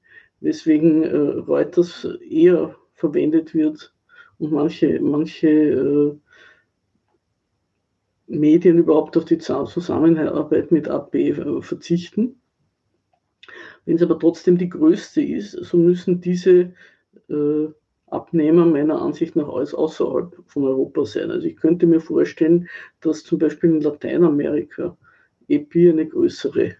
[0.40, 3.92] weswegen äh, Reuters eher verwendet wird
[4.38, 6.16] und manche, manche äh,
[8.26, 12.40] Medien überhaupt auf die Zusammenarbeit mit AP äh, verzichten.
[13.89, 16.74] Wenn es aber trotzdem die größte ist, so müssen diese
[17.30, 17.68] äh,
[18.09, 21.30] Abnehmer meiner Ansicht nach alles außerhalb von Europa sein.
[21.30, 22.68] Also ich könnte mir vorstellen,
[23.01, 24.95] dass zum Beispiel in Lateinamerika
[25.49, 26.76] EPI eine größere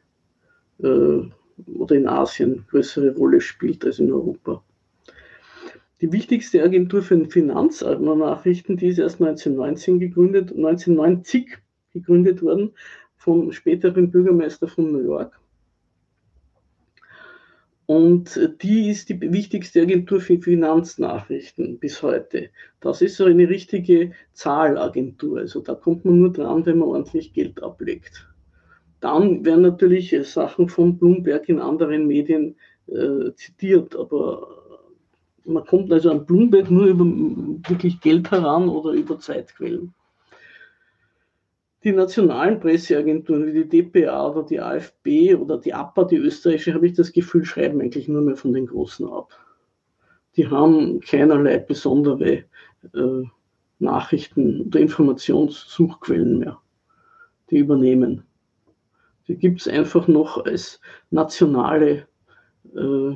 [0.82, 1.20] äh,
[1.66, 4.62] oder in Asien größere Rolle spielt als in Europa.
[6.02, 11.56] Die wichtigste Agentur für Finanznachrichten, die ist erst 1919 gegründet, 1990
[11.94, 12.72] gegründet worden
[13.16, 15.38] vom späteren Bürgermeister von New York.
[17.89, 22.51] Und die ist die wichtigste Agentur für Finanznachrichten bis heute.
[22.80, 25.39] Das ist so eine richtige Zahlagentur.
[25.39, 28.28] Also da kommt man nur dran, wenn man ordentlich Geld ablegt.
[29.01, 32.57] Dann werden natürlich Sachen von Bloomberg in anderen Medien
[32.89, 34.47] äh, zitiert, aber
[35.47, 39.95] man kommt also an Bloomberg nur über wirklich Geld heran oder über Zeitquellen.
[41.84, 46.86] Die nationalen Presseagenturen wie die DPA oder die AFB oder die APA, die österreichische, habe
[46.86, 49.32] ich das Gefühl, schreiben eigentlich nur mehr von den Großen ab.
[50.36, 52.44] Die haben keinerlei besondere
[52.94, 53.22] äh,
[53.78, 56.60] Nachrichten oder Informationssuchquellen mehr,
[57.50, 58.24] die übernehmen.
[59.28, 62.08] Die gibt es einfach noch als nationale
[62.74, 63.14] äh,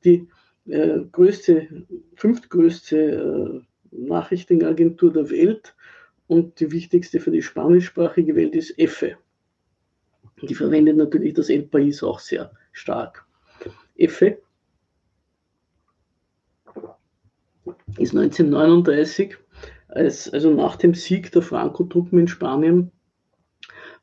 [0.05, 0.27] Die
[0.67, 1.85] äh, größte,
[2.17, 5.75] fünftgrößte äh, Nachrichtenagentur der Welt
[6.29, 9.19] und die wichtigste für die spanischsprachige Welt ist EFE.
[10.41, 13.27] Die verwendet natürlich das El País auch sehr stark.
[13.97, 14.39] EFE
[17.99, 19.37] ist 1939,
[19.89, 22.93] als, also nach dem Sieg der Franco-Truppen in Spanien,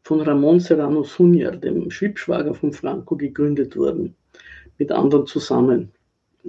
[0.03, 4.15] von Ramón Serrano Suñer, dem Schwibschwager von Franco, gegründet worden,
[4.77, 5.91] mit anderen zusammen.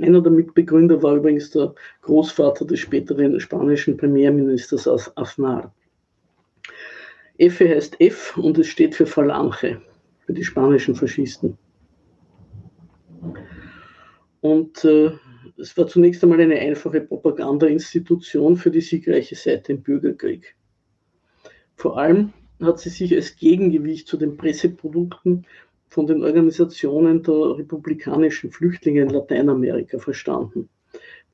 [0.01, 5.75] Einer der Mitbegründer war übrigens der Großvater des späteren spanischen Premierministers Aznar.
[7.39, 9.81] EFE heißt F und es steht für Falange,
[10.27, 11.59] für die spanischen Faschisten.
[14.41, 15.13] Und äh,
[15.61, 20.57] es war zunächst einmal eine einfache Propagandainstitution für die siegreiche Seite im Bürgerkrieg.
[21.77, 25.47] Vor allem hat sie sich als Gegengewicht zu den Presseprodukten
[25.89, 30.69] von den Organisationen der republikanischen Flüchtlinge in Lateinamerika verstanden.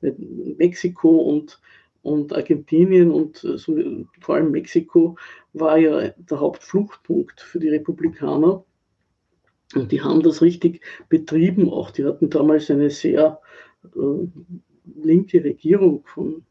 [0.01, 1.59] Mexiko und,
[2.01, 3.77] und Argentinien und äh, so,
[4.19, 5.17] vor allem Mexiko
[5.53, 8.63] war ja der Hauptfluchtpunkt für die Republikaner.
[9.75, 11.91] Und die haben das richtig betrieben auch.
[11.91, 13.41] Die hatten damals eine sehr
[15.03, 16.43] linke Regierung von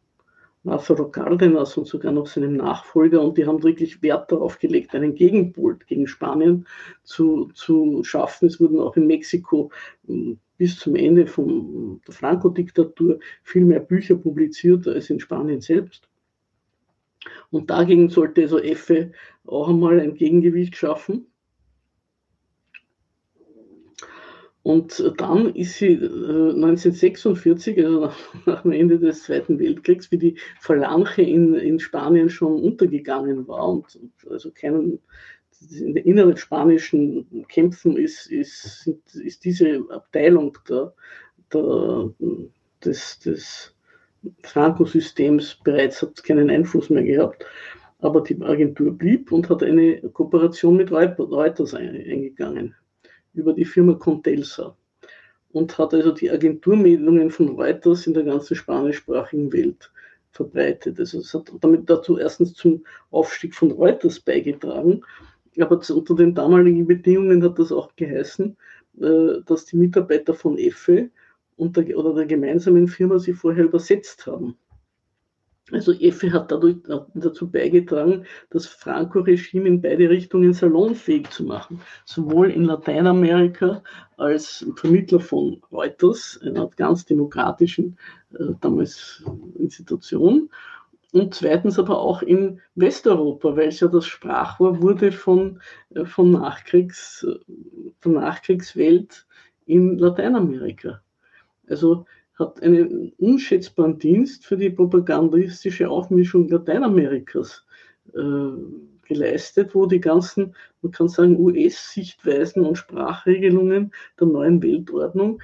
[0.67, 5.15] Lázaro Cárdenas und sogar noch seinem Nachfolger und die haben wirklich Wert darauf gelegt, einen
[5.15, 6.67] Gegenpol gegen Spanien
[7.05, 8.49] zu, zu schaffen.
[8.49, 9.71] Es wurden auch in Mexiko
[10.07, 16.09] hm, bis zum Ende von der Franco-Diktatur viel mehr Bücher publiziert als in Spanien selbst.
[17.51, 19.13] Und dagegen sollte also EFE
[19.47, 21.27] auch einmal ein Gegengewicht schaffen.
[24.67, 30.19] Und dann ist sie äh, 1946, also nach, nach, dem Ende des Zweiten Weltkriegs, wie
[30.19, 34.99] die Falange in, in Spanien schon untergegangen war und, und also keinen
[35.71, 40.93] in den inneren spanischen Kämpfen ist, ist, ist diese Abteilung der,
[41.55, 42.11] der,
[42.85, 43.73] des, des
[44.43, 47.47] Franco-Systems bereits hat keinen Einfluss mehr gehabt.
[48.01, 52.75] Aber die Agentur blieb und hat eine Kooperation mit Reuters eingegangen
[53.37, 54.77] über die Firma Contelsa
[55.53, 59.91] und hat also die Agenturmeldungen von Reuters in der ganzen spanischsprachigen Welt
[60.33, 60.99] verbreitet.
[60.99, 65.03] Also es hat damit dazu erstens zum Aufstieg von Reuters beigetragen,
[65.59, 68.57] aber unter den damaligen Bedingungen hat das auch geheißen,
[69.01, 71.11] äh, dass die Mitarbeiter von EFE
[71.57, 74.59] oder der gemeinsamen Firma sie vorher übersetzt haben.
[75.73, 76.77] Also EFE hat dadurch
[77.15, 81.81] dazu beigetragen, das Franco-Regime in beide Richtungen salonfähig zu machen.
[82.05, 83.83] Sowohl in Lateinamerika
[84.17, 87.99] als Vermittler von Reuters, einer ganz demokratischen
[88.39, 89.25] äh, damals
[89.59, 90.51] Institution,
[91.13, 95.61] und zweitens aber auch in Westeuropa, weil es ja das Sprachrohr wurde von,
[95.95, 97.27] äh, von Nachkriegs,
[98.05, 99.27] der Nachkriegswelt
[99.65, 101.01] in Lateinamerika.
[101.69, 102.07] Also
[102.39, 107.65] hat einen unschätzbaren Dienst für die propagandistische Aufmischung Lateinamerikas
[108.15, 108.51] äh,
[109.07, 115.41] geleistet, wo die ganzen, man kann sagen, US-Sichtweisen und Sprachregelungen der neuen Weltordnung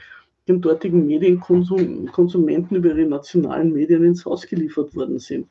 [0.48, 5.48] den dortigen Medienkonsumenten über ihre nationalen Medien ins Haus geliefert worden sind.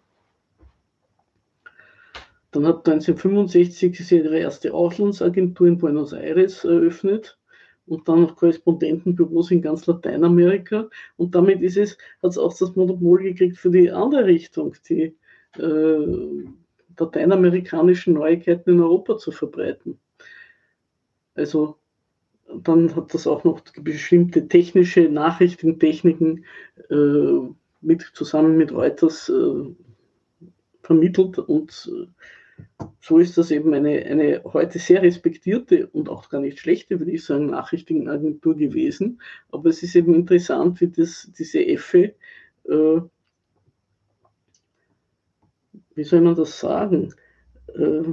[2.51, 7.37] Dann hat 1965 sie ihre erste Auslandsagentur in Buenos Aires eröffnet
[7.91, 10.89] und dann noch Korrespondentenbüros in ganz Lateinamerika.
[11.17, 15.13] Und damit ist es, hat es auch das Monopol gekriegt für die andere Richtung, die
[15.57, 16.45] äh,
[16.97, 19.99] lateinamerikanischen Neuigkeiten in Europa zu verbreiten.
[21.35, 21.75] Also
[22.63, 26.45] dann hat das auch noch bestimmte technische Nachrichtentechniken
[26.89, 27.39] äh,
[27.81, 29.75] mit, zusammen mit Reuters äh,
[30.81, 32.07] vermittelt und äh,
[32.99, 37.12] so ist das eben eine, eine heute sehr respektierte und auch gar nicht schlechte, würde
[37.12, 39.22] ich sagen, Nachrichtenagentur gewesen.
[39.51, 42.14] Aber es ist eben interessant, wie das, diese Effe,
[42.66, 43.01] äh,
[45.95, 47.14] wie soll man das sagen,
[47.74, 48.03] äh,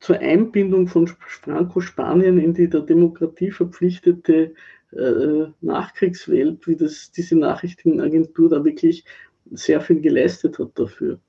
[0.00, 4.54] zur Einbindung von Franco-Spanien in die der Demokratie verpflichtete
[4.92, 9.04] äh, Nachkriegswelt, wie das diese Nachrichtenagentur da wirklich
[9.50, 11.20] sehr viel geleistet hat dafür.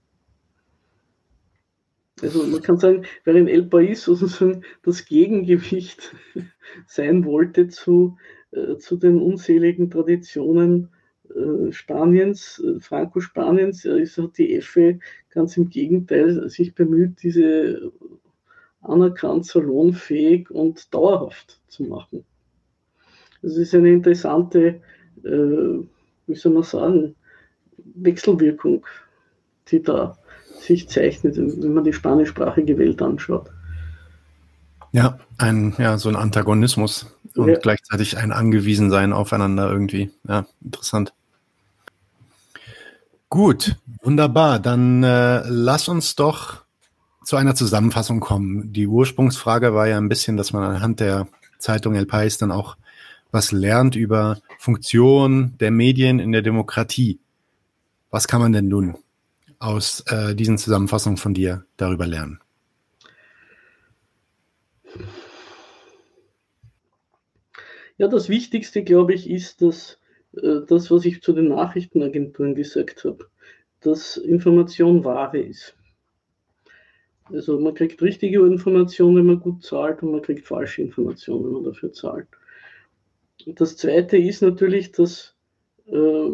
[2.22, 6.15] Also man kann sagen, während El País sozusagen das Gegengewicht
[6.88, 8.17] sein wollte zu,
[8.51, 10.89] äh, zu den unzähligen Traditionen
[11.30, 14.99] äh, Spaniens, äh, Franco-Spaniens, hat die EFE
[15.30, 17.91] ganz im Gegenteil sich bemüht, diese
[18.82, 22.26] anerkannt, salonfähig und dauerhaft zu machen.
[23.41, 24.82] Das ist eine interessante,
[25.24, 25.80] äh,
[26.28, 27.15] wie soll man sagen,
[27.95, 28.86] Wechselwirkung,
[29.70, 30.17] die da
[30.62, 33.49] sich zeichnet, wenn man die spanischsprachige Welt anschaut.
[34.91, 37.60] Ja, ein, ja, so ein Antagonismus und ja.
[37.60, 40.12] gleichzeitig ein Angewiesensein aufeinander irgendwie.
[40.28, 41.14] Ja, interessant.
[43.30, 44.60] Gut, wunderbar.
[44.60, 46.64] Dann äh, lass uns doch
[47.24, 48.74] zu einer Zusammenfassung kommen.
[48.74, 51.28] Die Ursprungsfrage war ja ein bisschen, dass man anhand der
[51.60, 52.76] Zeitung El País dann auch
[53.32, 57.20] was lernt über Funktion der Medien in der Demokratie.
[58.10, 58.95] Was kann man denn nun
[59.60, 62.39] aus äh, diesen Zusammenfassungen von dir darüber lernen?
[67.97, 69.99] Ja, das Wichtigste, glaube ich, ist, dass
[70.34, 73.28] äh, das, was ich zu den Nachrichtenagenturen gesagt habe,
[73.82, 75.76] dass Information Ware ist.
[77.26, 81.53] Also man kriegt richtige Informationen, wenn man gut zahlt und man kriegt falsche Informationen, wenn
[81.53, 82.28] man dafür zahlt.
[83.45, 85.36] Das Zweite ist natürlich, dass
[85.86, 86.30] äh,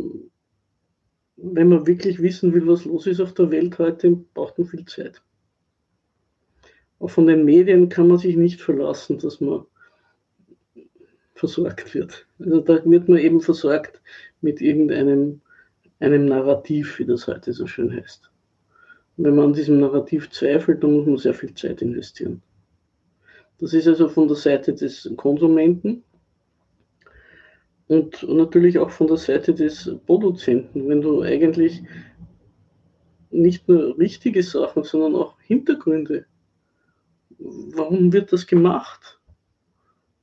[1.38, 4.86] wenn man wirklich wissen will, was los ist auf der Welt heute, braucht man viel
[4.86, 5.22] Zeit.
[7.00, 9.66] Auch von den Medien kann man sich nicht verlassen, dass man
[11.34, 12.26] versorgt wird.
[12.40, 14.02] Also da wird man eben versorgt
[14.42, 15.42] mit irgendeinem
[16.00, 18.30] einem Narrativ, wie das heute so schön heißt
[19.18, 22.42] wenn man an diesem Narrativ zweifelt, dann muss man sehr viel Zeit investieren.
[23.60, 26.04] Das ist also von der Seite des Konsumenten
[27.88, 30.88] und natürlich auch von der Seite des Produzenten.
[30.88, 31.84] Wenn du eigentlich
[33.32, 36.26] nicht nur richtige Sachen, sondern auch Hintergründe.
[37.38, 39.20] Warum wird das gemacht?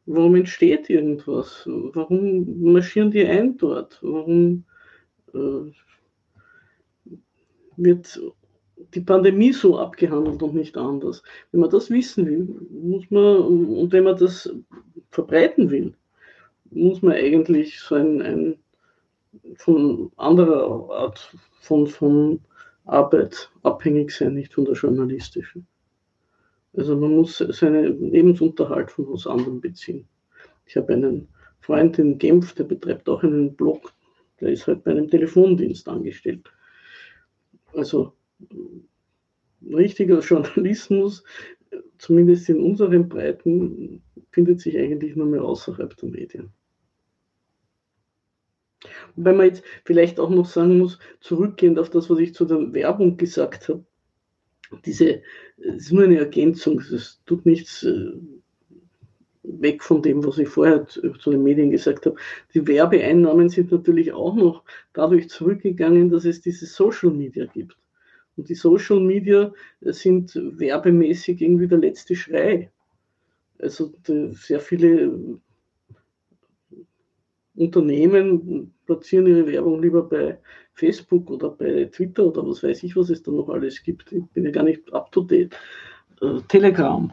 [0.07, 1.63] Warum entsteht irgendwas?
[1.67, 3.99] Warum marschieren die ein dort?
[4.03, 4.65] Warum
[5.35, 5.71] äh,
[7.77, 8.21] wird
[8.95, 11.23] die Pandemie so abgehandelt und nicht anders.
[11.51, 14.53] Wenn man das wissen will, muss man, und wenn man das
[15.11, 15.95] verbreiten will,
[16.75, 18.57] muss man eigentlich so ein, ein
[19.57, 22.41] von anderer Art von, von
[22.85, 25.67] Arbeit abhängig sein, nicht von der journalistischen.
[26.75, 30.09] Also man muss seinen Lebensunterhalt von was anderem beziehen.
[30.67, 31.29] Ich habe einen
[31.61, 33.93] Freund in Genf, der betreibt auch einen Blog,
[34.41, 36.51] der ist halt bei einem Telefondienst angestellt.
[37.75, 38.15] Also
[39.71, 41.25] richtiger Journalismus,
[41.99, 46.53] zumindest in unseren Breiten, findet sich eigentlich nur mehr außerhalb der Medien.
[49.17, 52.73] Wobei man jetzt vielleicht auch noch sagen muss, zurückgehend auf das, was ich zu der
[52.73, 53.85] Werbung gesagt habe,
[54.85, 55.23] diese,
[55.59, 58.13] es ist nur eine Ergänzung, es tut nichts äh,
[59.43, 62.17] weg von dem, was ich vorher zu, den Medien gesagt habe.
[62.55, 64.63] Die Werbeeinnahmen sind natürlich auch noch
[64.93, 67.77] dadurch zurückgegangen, dass es diese Social Media gibt.
[68.37, 72.71] Und die Social Media sind werbemäßig irgendwie der letzte Schrei.
[73.59, 73.93] Also
[74.33, 75.39] sehr viele
[77.55, 80.39] Unternehmen platzieren ihre Werbung lieber bei
[80.75, 84.13] Facebook oder bei Twitter oder was weiß ich, was es da noch alles gibt.
[84.13, 85.55] Ich bin ja gar nicht up to date.
[86.23, 87.13] Äh, Telegram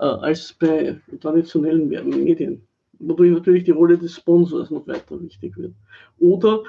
[0.00, 2.62] äh, als bei traditionellen Medien,
[2.98, 5.74] wodurch natürlich die Rolle des Sponsors noch weiter wichtig wird.
[6.18, 6.64] Oder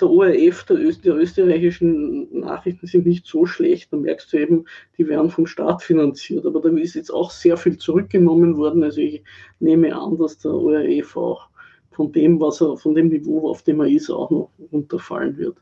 [0.00, 3.92] der ORF, der, Öst, der österreichischen Nachrichten sind nicht so schlecht.
[3.92, 4.64] Da merkst du eben,
[4.98, 6.44] die werden vom Staat finanziert.
[6.46, 8.82] Aber da ist jetzt auch sehr viel zurückgenommen worden.
[8.82, 9.22] Also ich
[9.60, 11.48] nehme an, dass der ORF auch
[11.92, 15.58] von dem, was er, von dem Niveau, auf dem er ist, auch noch runterfallen wird,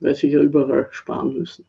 [0.00, 1.64] weil sie ja überall sparen müssen.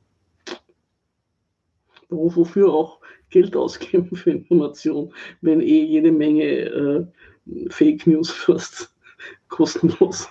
[2.10, 3.00] Wofür auch
[3.30, 7.06] Geld ausgeben für Information, wenn eh jede Menge äh,
[7.70, 8.94] Fake News fast
[9.50, 10.30] kostenlos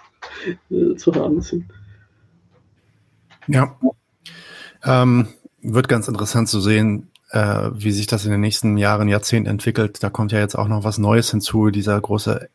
[0.70, 1.64] äh, zu haben sind.
[3.46, 3.78] Ja.
[4.84, 5.28] Ähm,
[5.62, 10.02] wird ganz interessant zu sehen, äh, wie sich das in den nächsten Jahren, Jahrzehnten entwickelt.
[10.02, 12.48] Da kommt ja jetzt auch noch was Neues hinzu, dieser große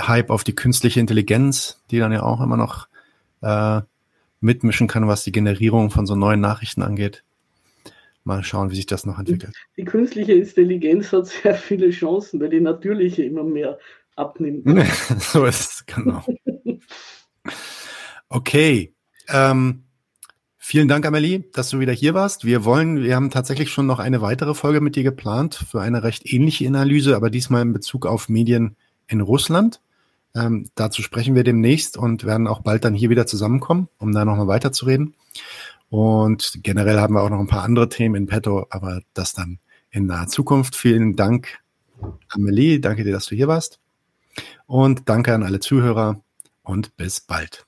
[0.00, 2.88] Hype auf die künstliche Intelligenz, die dann ja auch immer noch
[3.42, 3.82] äh,
[4.40, 7.24] mitmischen kann, was die Generierung von so neuen Nachrichten angeht.
[8.24, 9.54] Mal schauen, wie sich das noch entwickelt.
[9.76, 13.78] Die künstliche Intelligenz hat sehr viele Chancen, weil die natürliche immer mehr
[14.16, 14.64] abnimmt.
[15.18, 16.24] so ist es, genau.
[18.28, 18.92] Okay.
[19.28, 19.84] Ähm,
[20.58, 22.44] vielen Dank, Amelie, dass du wieder hier warst.
[22.44, 26.02] Wir wollen, wir haben tatsächlich schon noch eine weitere Folge mit dir geplant für eine
[26.02, 28.76] recht ähnliche Analyse, aber diesmal in Bezug auf Medien
[29.08, 29.80] in Russland.
[30.34, 34.24] Ähm, dazu sprechen wir demnächst und werden auch bald dann hier wieder zusammenkommen, um da
[34.24, 35.14] nochmal weiterzureden.
[35.90, 39.58] Und generell haben wir auch noch ein paar andere Themen in petto, aber das dann
[39.90, 40.76] in naher Zukunft.
[40.76, 41.58] Vielen Dank,
[42.28, 42.80] Amelie.
[42.80, 43.80] Danke dir, dass du hier warst.
[44.66, 46.20] Und danke an alle Zuhörer
[46.62, 47.67] und bis bald.